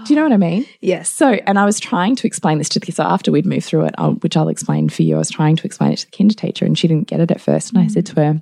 [0.07, 0.65] Do you know what I mean?
[0.81, 1.09] Yes.
[1.09, 2.91] So, and I was trying to explain this to the.
[2.91, 5.55] So after we'd moved through it, um, which I'll explain for you, I was trying
[5.57, 7.73] to explain it to the kinder teacher, and she didn't get it at first.
[7.73, 8.41] And I said to her,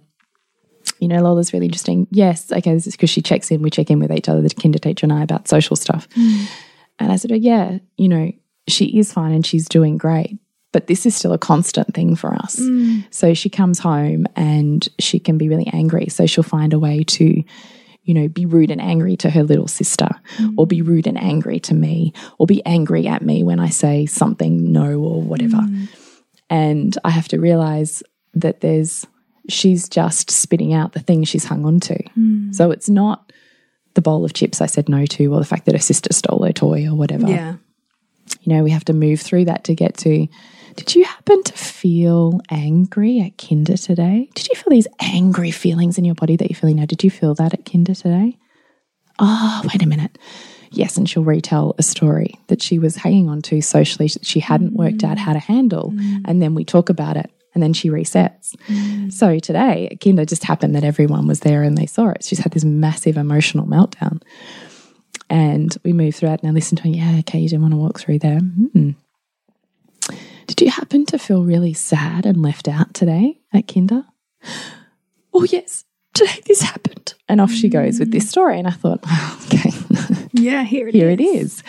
[1.00, 2.08] "You know, Lola's really interesting.
[2.12, 3.62] Yes, okay, this is because she checks in.
[3.62, 6.08] We check in with each other, the kinder teacher and I, about social stuff.
[6.98, 8.32] And I said, "Oh, yeah, you know,
[8.68, 10.38] she is fine and she's doing great,
[10.72, 12.60] but this is still a constant thing for us.
[13.12, 16.08] So she comes home and she can be really angry.
[16.10, 17.44] So she'll find a way to,
[18.06, 20.08] you know, be rude and angry to her little sister,
[20.58, 24.06] or be rude and angry to me, or be angry at me when I say
[24.06, 25.60] something no or whatever.
[26.50, 28.04] And I have to realize
[28.36, 29.06] that there's,
[29.50, 31.98] she's just spitting out the thing she's hung on to.
[32.54, 33.32] So it's not
[33.96, 36.44] the bowl of chips I said no to, or the fact that her sister stole
[36.46, 37.56] her toy or whatever Yeah.
[38.42, 40.28] you know, we have to move through that to get to.
[40.76, 44.30] Did you happen to feel angry at Kinder today?
[44.36, 46.86] Did you feel these angry feelings in your body that you're feeling now?
[46.86, 48.38] Did you feel that at Kinder today?
[49.20, 50.18] Oh, wait a minute.
[50.72, 54.42] Yes, and she'll retell a story that she was hanging on to socially that she
[54.42, 55.94] hadn't worked out how to handle.
[56.26, 58.54] And then we talk about it and then she resets.
[59.14, 62.26] So today at Kinder just happened that everyone was there and they saw it.
[62.26, 64.22] She's had this massive emotional meltdown.
[65.30, 67.74] And we moved through it and I listened to her, yeah, okay, you didn't want
[67.74, 68.40] to walk through there.
[68.40, 68.92] Hmm.
[70.56, 74.06] Did you happen to feel really sad and left out today at Kinder?
[75.34, 75.84] Oh, yes,
[76.14, 77.14] today this happened.
[77.28, 78.58] And off she goes with this story.
[78.60, 79.72] And I thought, oh, okay,
[80.32, 81.62] Yeah, here it here it is.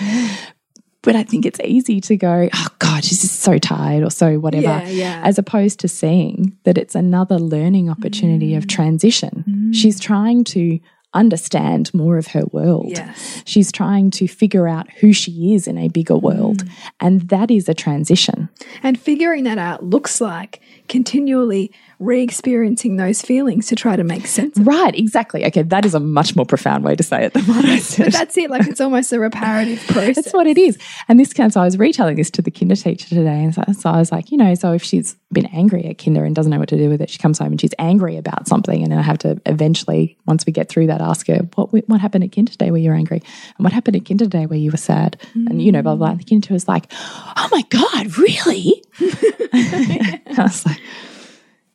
[1.03, 4.39] But I think it's easy to go, oh God, she's just so tired or so
[4.39, 5.21] whatever, Yeah, yeah.
[5.25, 8.57] as opposed to seeing that it's another learning opportunity Mm.
[8.59, 9.73] of transition.
[9.73, 10.79] She's trying to
[11.17, 12.91] understand more of her world.
[12.91, 13.43] Yes.
[13.45, 16.65] She's trying to figure out who she is in a bigger world.
[16.65, 16.71] Mm.
[17.01, 18.49] And that is a transition.
[18.83, 24.27] And figuring that out looks like continually re experiencing those feelings to try to make
[24.27, 25.45] sense of Right, exactly.
[25.47, 28.07] Okay, that is a much more profound way to say it than what I said.
[28.07, 28.51] But that's it.
[28.51, 30.17] Like it's almost a reparative process.
[30.17, 30.79] That's what it is.
[31.09, 33.45] And this so I was retelling this to the kinder teacher today.
[33.45, 36.25] And so, so I was like, you know, so if she's been angry at kinder
[36.25, 38.49] and doesn't know what to do with it, she comes home and she's angry about
[38.49, 38.83] something.
[38.83, 42.01] And then I have to eventually, once we get through that, ask her, what what
[42.01, 43.23] happened at kinder today where you were angry?
[43.57, 45.21] And what happened at kinder today where you were sad?
[45.35, 46.11] And, you know, blah, blah, blah.
[46.13, 48.83] And the kinder was like, oh my God, really?
[49.01, 50.81] I was like,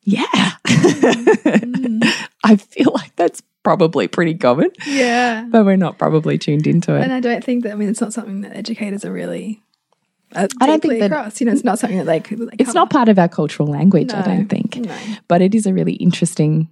[0.04, 0.52] yeah.
[2.44, 5.46] I feel like that's probably pretty common, yeah.
[5.50, 7.04] but we're not probably tuned into it.
[7.04, 9.62] And I don't think that, I mean, it's not something that educators are really.
[10.34, 11.40] Uh, I don't think that- across.
[11.40, 12.40] You know, it's not something that they could.
[12.40, 14.78] Like, It's not part of our cultural language, I don't think.
[14.78, 14.98] no.
[15.28, 16.70] But it is a really interesting,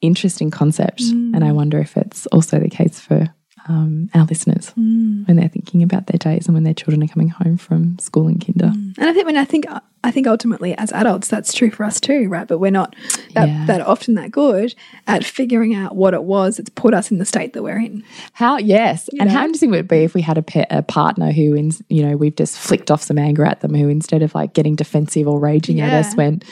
[0.00, 1.02] interesting concept.
[1.02, 1.54] And I Mm.
[1.54, 3.28] wonder if it's also the case for
[3.68, 5.26] um, our listeners Mm.
[5.26, 8.26] when they're thinking about their days and when their children are coming home from school
[8.28, 8.72] and kinder.
[8.98, 9.66] And I think when I think
[10.06, 12.46] I think ultimately as adults that's true for us too, right?
[12.46, 12.94] But we're not
[13.34, 13.64] that, Yeah.
[13.66, 14.74] that often that good
[15.06, 18.04] at figuring out what it was that's put us in the state that we're in.
[18.34, 19.44] How yes, and how know?
[19.46, 22.16] interesting would it be if we had a pet, a partner who, in, you know,
[22.18, 25.40] we've just flicked off some anger at them, who instead of like getting defensive or
[25.40, 26.16] raging at us, Yeah.
[26.18, 26.44] went,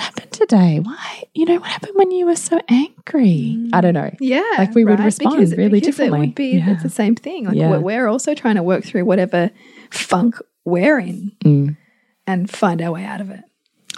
[0.00, 0.80] "What happened today?
[0.80, 1.24] Why?
[1.34, 3.68] You know, what happened when you were so angry?
[3.72, 4.10] I don't know.
[4.20, 5.04] Yeah, Like we would right?
[5.04, 6.18] respond Because- really because differently.
[6.18, 6.70] It would be Yeah.
[6.72, 7.44] it's the same thing.
[7.44, 7.70] Like Yeah.
[7.70, 9.50] we're, we're also trying to work through whatever
[9.90, 11.76] funk we're in Mm.
[12.26, 13.42] and find our way out of it,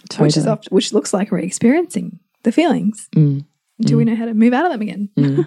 [0.09, 0.27] Totally.
[0.27, 3.45] which is often, which looks like re-experiencing the feelings Mm.
[3.79, 5.09] until we know how to move out of them again.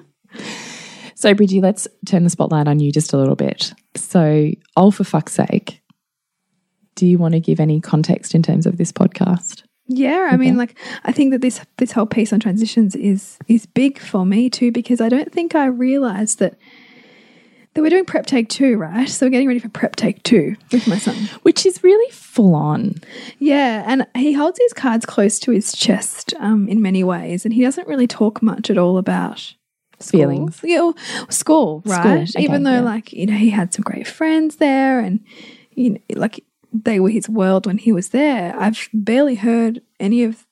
[1.18, 3.74] So, Bridgie, let's turn the spotlight on you just a little bit.
[3.96, 5.82] So, oh, for fuck's sake,
[6.96, 9.64] do you want to give any context in terms of this podcast?
[9.88, 13.66] Yeah, I mean, like I think that this this whole piece on transitions is is
[13.68, 16.56] big for me too because I don't think I realized that
[17.76, 19.08] that we're doing prep take two, right?
[19.08, 21.16] So we're getting ready for prep take two with my son.
[21.44, 22.96] Which is really full on.
[23.38, 27.54] Yeah, and he holds his cards close to his chest um, in many ways, and
[27.54, 29.54] he doesn't really talk much at all about
[30.00, 30.20] school.
[30.22, 30.62] Feelings.
[30.64, 30.98] Yeah, well,
[31.30, 32.28] school, right?
[32.28, 32.82] okay, Even though, yeah.
[32.82, 35.20] like, you know, he had some great friends there, and
[35.76, 36.44] you know, like
[36.84, 38.56] they were his world when he was there.
[38.60, 40.46] I've barely heard any of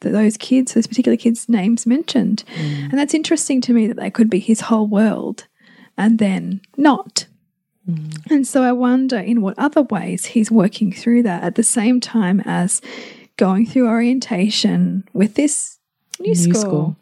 [0.00, 2.90] those kids, those particular kids' names mentioned, Mm.
[2.90, 5.46] and that's interesting to me that they could be his whole world,
[5.96, 7.26] and then not.
[7.88, 8.30] Mm.
[8.30, 12.00] And so I wonder in what other ways he's working through that at the same
[12.00, 12.82] time as
[13.38, 15.78] going through orientation with this
[16.20, 16.96] new, New school, school.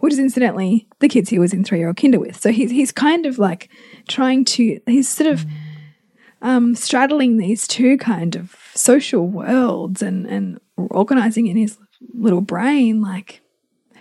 [0.00, 2.40] which is incidentally the kids he was in three year old kinder with.
[2.40, 3.68] So he's he's kind of like
[4.06, 5.44] trying to he's sort of
[6.42, 11.78] um, straddling these two kind of social worlds and and organizing in his
[12.14, 13.40] little brain like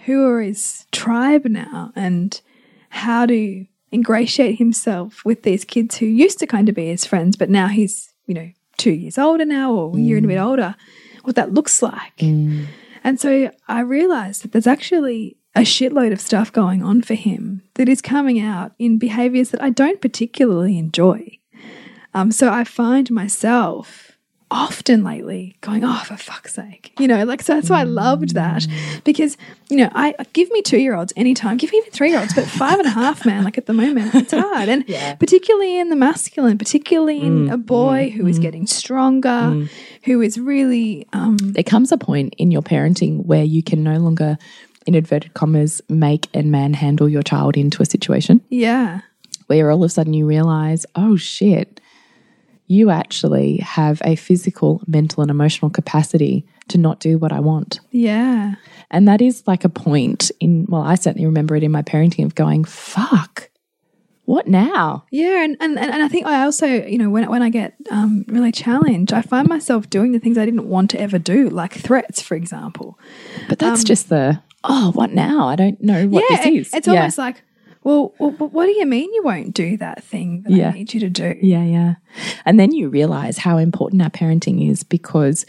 [0.06, 2.42] who are his tribe now and
[2.90, 7.36] how to ingratiate himself with these kids who used to kind of be his friends,
[7.36, 10.38] but now he's, you know, two years older now or a year and a bit
[10.38, 10.76] older,
[11.24, 12.14] what that looks like.
[13.04, 17.64] And so I realized that there's actually a shitload of stuff going on for him
[17.76, 21.37] that is coming out in behaviors that I don't particularly enjoy.
[22.14, 24.03] Um, so I find myself
[24.49, 26.93] often lately going, oh, for fuck's sake.
[26.99, 28.66] You know, like, so that's why I loved that.
[29.03, 29.36] Because,
[29.70, 32.34] you know, I give me two year olds anytime, give me even three year olds,
[32.34, 34.70] but five and a half, man, like at the moment, it's hard.
[34.70, 34.88] And
[35.20, 39.68] particularly in the masculine, particularly in a boy who is getting stronger,
[40.03, 43.97] who is really, um, there comes a point in your parenting where you can no
[43.97, 44.38] longer,
[44.86, 48.39] in inverted commas, make and manhandle your child into a situation.
[48.49, 49.01] Yeah,
[49.47, 51.82] where all of a sudden you realize, oh shit,
[52.68, 57.80] you actually have a physical, mental, and emotional capacity to not do what I want.
[57.91, 58.55] yeah.
[58.89, 62.24] And that is like a point in, well, I certainly remember it in my parenting
[62.24, 63.49] of going, fuck,
[64.24, 65.03] what now?
[65.11, 68.24] Yeah, and, and and I think I also, you know, when when I get um,
[68.30, 71.74] really challenged, I find myself doing the things I didn't want to ever do, like
[71.74, 72.97] threats, for example.
[73.49, 75.47] But that's just the, oh, what now?
[75.49, 76.74] I don't know what Um, yeah, this it- is.
[76.74, 76.93] it's Yeah.
[76.95, 77.43] almost like,
[77.88, 80.70] well, well, but what do you mean you won't do that thing that Yeah.
[80.70, 81.36] I need you to do?
[81.42, 81.94] Yeah, yeah.
[82.46, 85.46] And then you realize how important our parenting is because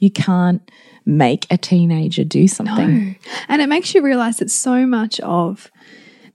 [0.00, 0.60] you can't
[1.06, 3.16] make a teenager do something.
[3.48, 5.70] And it makes you realize that so much of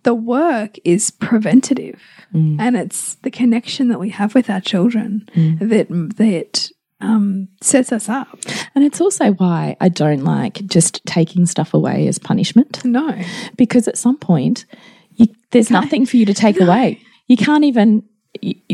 [0.03, 1.99] the work is preventative,
[2.33, 2.55] Mm.
[2.59, 5.29] and it's the connection that we have with our children
[5.59, 5.87] that
[6.17, 6.69] that
[6.99, 8.39] um, sets us up.
[8.73, 13.13] And it's also why I don't like just taking stuff away as punishment No,
[13.57, 14.65] because at some point
[15.53, 16.99] there's nothing for you to take away.
[17.27, 18.03] You can't even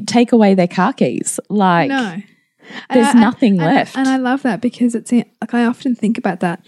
[0.07, 1.39] take away their car keys.
[1.49, 2.17] Like, no.
[2.91, 3.95] there's I- nothing and- left.
[3.97, 6.65] And I love that because it's like I often think about that.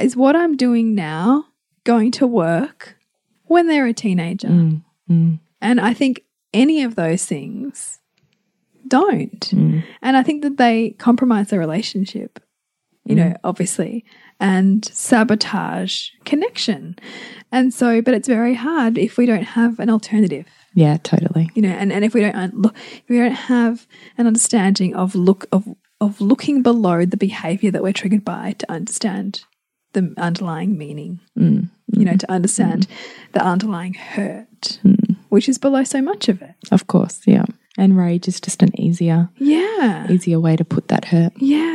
[0.00, 1.44] Is what I'm doing now
[1.84, 2.96] going to work
[3.44, 4.48] when they're a teenager?
[4.48, 6.22] Mm, And I think
[6.54, 7.98] any of those things
[8.88, 9.40] don't.
[9.50, 9.84] Mm.
[10.00, 12.40] And I think that they compromise the relationship,
[13.04, 14.04] you know, obviously,
[14.40, 16.96] and sabotage connection.
[17.50, 21.50] And so, but it's very hard if we don't have an alternative yeah, totally.
[21.54, 23.86] you know, and, and if we don't look, if we don't have
[24.16, 25.68] an understanding of look of
[26.00, 29.44] of looking below the behavior that we're triggered by to understand
[29.92, 32.86] the underlying meaning, Mm, you know, to understand
[33.32, 35.16] the underlying hurt, mm.
[35.28, 36.54] which is below so much of it.
[36.72, 37.44] Of course, yeah.
[37.78, 41.32] And rage is just an easier, Yeah, easier way to put that hurt.
[41.36, 41.71] yeah.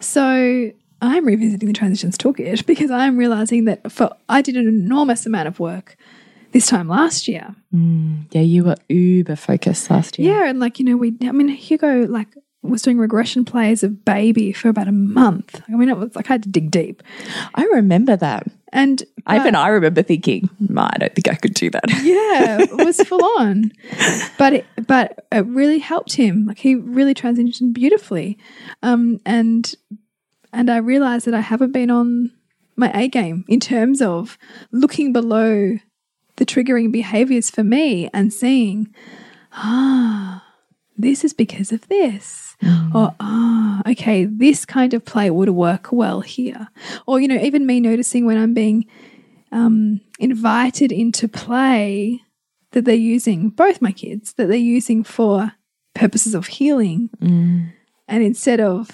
[0.00, 5.26] So I'm revisiting the transitions toolkit because I'm realizing that for I did an enormous
[5.26, 5.96] amount of work
[6.52, 7.54] this time last year.
[7.74, 8.24] Mm.
[8.30, 10.34] Yeah, you were uber focused last year.
[10.34, 12.28] Yeah, and like you know, we I mean Hugo like
[12.62, 15.60] was doing regression play as a baby for about a month.
[15.68, 17.02] I mean, it was like I had to dig deep,
[17.54, 18.46] I remember that.
[18.72, 21.84] and I Even I remember thinking, I don't think I could do that.
[22.02, 23.72] yeah, it was full on,
[24.38, 26.46] but it, but it really helped him.
[26.46, 28.38] Like he really transitioned beautifully,
[28.82, 29.74] um, and
[30.52, 32.32] and I realized that I haven't been on
[32.76, 34.38] my A game in terms of
[34.70, 35.78] looking below
[36.36, 38.94] the triggering behaviors for me and seeing,
[39.52, 40.44] ah,
[40.98, 42.56] this is because of this.
[42.92, 46.68] Or, ah, okay, this kind of play would work well here.
[47.06, 48.84] Or, you know, even me noticing when I'm being
[49.52, 52.20] um, invited into play
[52.72, 55.52] that they're using, both my kids, that they're using for
[55.94, 57.10] purposes of healing.
[58.08, 58.90] And instead of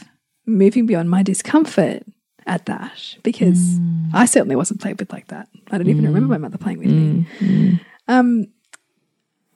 [0.46, 2.02] moving beyond my discomfort
[2.46, 3.78] at that, because
[4.12, 5.48] I certainly wasn't played with like that.
[5.70, 7.26] I don't even remember my mother playing with me.
[8.08, 8.48] Um,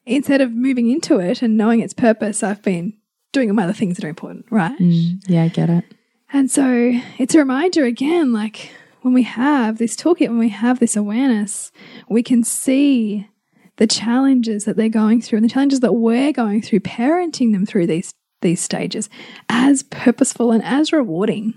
[0.09, 2.94] instead of moving into it and knowing its purpose, I've been
[3.32, 4.74] doing other things that are important, right?
[4.80, 5.84] Yeah, I get it.
[6.32, 8.70] And so it's a reminder again, like
[9.02, 11.70] when we have this toolkit, when we have this awareness,
[12.09, 13.28] we can see
[13.76, 17.64] the challenges that they're going through and the challenges that we're going through, parenting them
[17.64, 19.09] through these these stages
[19.48, 21.54] as purposeful and as rewarding,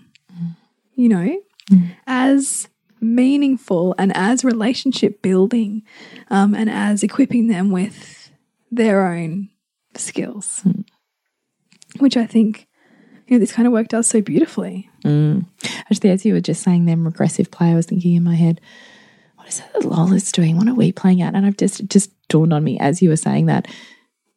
[0.96, 1.40] you know,
[2.08, 2.68] as
[3.00, 5.84] meaningful and as relationship building,
[6.30, 8.21] um, and as equipping them with
[8.72, 9.50] their own
[9.96, 10.82] skills, hmm.
[12.00, 12.68] which I think
[13.28, 14.90] you know this kind of work does so beautifully.
[15.04, 15.40] Hmm.
[15.66, 18.62] Actually, as you were just saying them regressive play, I was thinking in my head,
[19.36, 20.58] what is it that Lola's doing?
[20.58, 21.36] What are we playing at?
[21.36, 23.68] And I've just it just dawned on me as you were saying that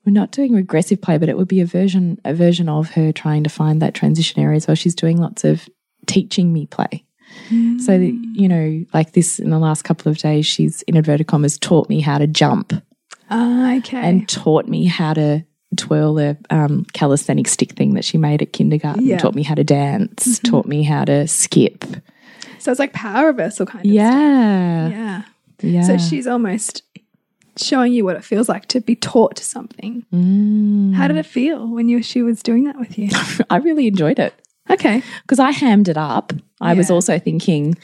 [0.05, 3.13] we're not doing regressive play, but it would be a version a version of her
[3.13, 4.75] trying to find that transition area as well.
[4.75, 5.69] She's doing lots of
[6.07, 7.05] teaching me play.
[7.81, 8.23] So that, mm.
[8.35, 11.89] you know, like this in the last couple of days, she's in inverted commas taught
[11.89, 12.73] me how to jump
[13.31, 13.99] Ah, okay.
[13.99, 15.45] and taught me how to
[15.77, 19.05] twirl a um, calisthenic stick thing that she made at kindergarten.
[19.05, 19.19] Yeah.
[19.19, 20.39] Taught me how to dance.
[20.41, 21.85] Taught me how to skip.
[22.59, 24.89] so it's like power reversal kind of Yeah.
[24.89, 24.93] stuff.
[24.93, 25.23] Yeah.
[25.71, 25.83] Yeah.
[25.83, 26.83] So she's almost
[27.57, 30.05] showing you what it feels like to be taught something.
[30.13, 30.95] Mm.
[30.95, 33.09] How did it feel when you she was doing that with you?
[33.51, 34.35] I really enjoyed it
[34.71, 35.03] Okay.
[35.23, 36.33] because I hammed it up.
[36.61, 37.77] I was also thinking,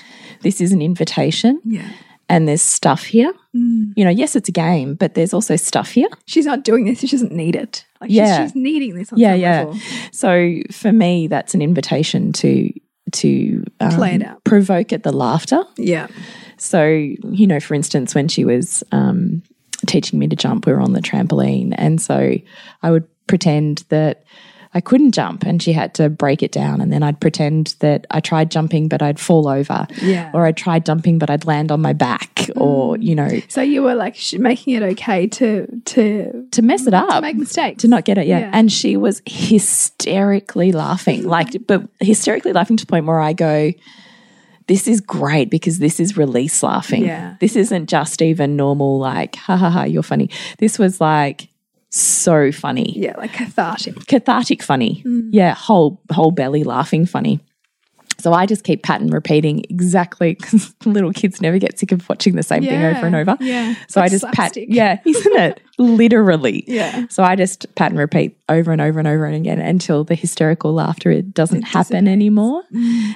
[0.43, 1.61] this is an invitation.
[1.65, 1.89] Yeah.
[2.31, 3.33] And there's stuff here.
[3.55, 3.93] Mm.
[3.97, 6.09] You know, yes, it's a game, but there's also stuff here.
[6.27, 7.01] She's not doing this.
[7.01, 7.85] She doesn't need it.
[8.01, 8.39] Like Yeah.
[8.45, 9.59] she's, she's needing this on Yeah, some yeah.
[9.65, 9.79] level.
[10.13, 12.73] So for me, that's an invitation to
[13.13, 14.45] to um, Play it out.
[14.45, 15.65] provoke at the laughter.
[15.77, 16.07] Yeah.
[16.59, 19.43] So, you know, for instance, when she was um,
[19.87, 21.75] teaching me to jump, we were on the trampoline.
[21.77, 22.35] And so
[22.85, 24.23] I would pretend that
[24.73, 26.81] I couldn't jump and she had to break it down.
[26.81, 29.87] And then I'd pretend that I tried jumping, but I'd fall over.
[30.01, 30.31] Yeah.
[30.33, 32.33] Or I tried jumping, but I'd land on my back.
[32.37, 32.61] Mm.
[32.61, 36.87] Or, you know, So you were like sh- making it okay to to to mess
[36.87, 37.09] it up.
[37.11, 37.83] to make mistakes.
[37.83, 38.39] to not get it, yeah.
[38.41, 38.51] Yeah.
[38.53, 43.73] And she was hysterically laughing, like, but hysterically laughing to the point where I go,
[44.69, 47.05] this is great because this is release laughing.
[47.05, 47.35] Yeah.
[47.41, 50.31] This isn't just even normal, like, ha ha ha, you're funny.
[50.59, 51.49] This was like
[51.91, 52.93] so funny.
[52.97, 54.07] yeah, like cathartic.
[54.07, 55.03] Cathartic funny.
[55.05, 55.31] Mm.
[55.33, 57.41] Yeah, whole whole belly laughing funny.
[58.21, 62.37] So I just keep pattern repeating exactly because little kids never get sick of watching
[62.37, 63.37] the same thing over and over.
[63.41, 63.75] yeah.
[63.89, 64.57] So I just pat.
[64.57, 65.61] Yeah, isn't it?
[65.79, 66.65] Literally.
[66.67, 67.07] Yeah.
[67.09, 70.73] So I just pattern repeat over and over and over and again until the hysterical
[70.75, 72.09] laughter it doesn't It happen dissipates.
[72.09, 72.63] anymore.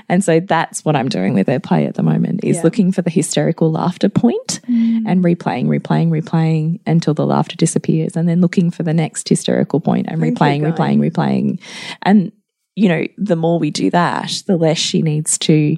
[0.08, 2.62] And so that's what I'm doing with their play at the moment is Yeah.
[2.62, 8.28] looking for the hysterical laughter point and replaying, replaying, replaying until the laughter disappears, and
[8.28, 11.60] then looking for the next hysterical point and And replaying, replaying, replaying.
[12.02, 12.32] And
[12.76, 15.76] you know, the more we do that, the less she needs to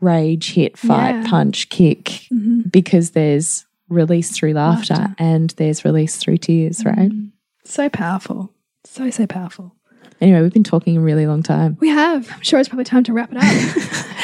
[0.00, 1.26] rage, hit, fight, Yeah.
[1.28, 2.60] punch, kick, mm-hmm.
[2.70, 5.14] because there's release through laughter, Laughter.
[5.18, 6.96] and there's release through tears, right?
[7.10, 7.28] Mm-hmm.
[7.64, 8.52] So powerful.
[8.84, 9.74] So so powerful.
[10.20, 11.76] Anyway, we've been talking a really long time.
[11.80, 12.30] We have.
[12.32, 14.04] I'm sure it's probably time to wrap it up.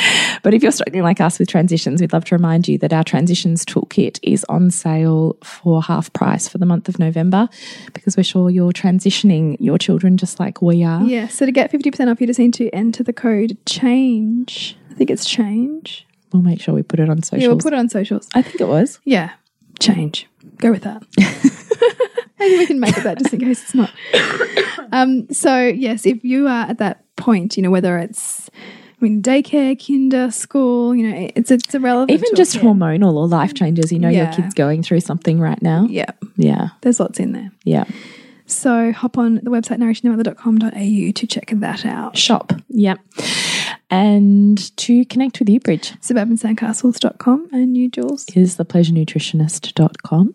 [0.44, 3.02] But if you're struggling like us with transitions, we'd love to remind you that our
[3.02, 7.48] transitions toolkit is on sale for half price for the month of November
[7.94, 11.02] because we're sure you're transitioning your children just like we are.
[11.04, 11.28] yeah.
[11.28, 14.76] So to get 50% off, you just need to enter the code change.
[14.90, 16.06] I think it's change.
[16.30, 17.42] We'll make sure we put it on socials.
[17.42, 18.28] Yeah, we'll put it on socials.
[18.34, 19.00] I think it was.
[19.04, 19.30] Yeah.
[19.80, 20.28] Change.
[20.58, 21.02] Go with that.
[22.38, 23.90] Maybe we can make it that just in case it's not.
[24.92, 29.22] Um, so yes, if you are at that point, you know, whether it's I mean
[29.22, 32.10] daycare, kinder, school, you know, it's it's irrelevant.
[32.10, 33.92] Even just hormonal or life changes.
[33.92, 35.86] You know, your kid's going through something right now.
[35.88, 36.10] Yeah.
[36.36, 36.68] Yeah.
[36.80, 37.50] There's lots in there.
[37.64, 37.84] Yeah.
[38.46, 42.16] So hop on the website nourishingthemother.com.au to check that out.
[42.16, 42.52] Shop.
[42.68, 42.98] Yep.
[43.90, 48.26] And to connect with you, Bridge, Suburbansandcastles.com and you, Jules.
[48.34, 50.34] is thepleasurenutritionist.com.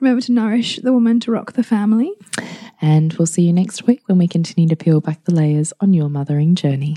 [0.00, 2.12] Remember to nourish the woman to rock the family.
[2.80, 5.92] And we'll see you next week when we continue to peel back the layers on
[5.92, 6.96] your mothering journey.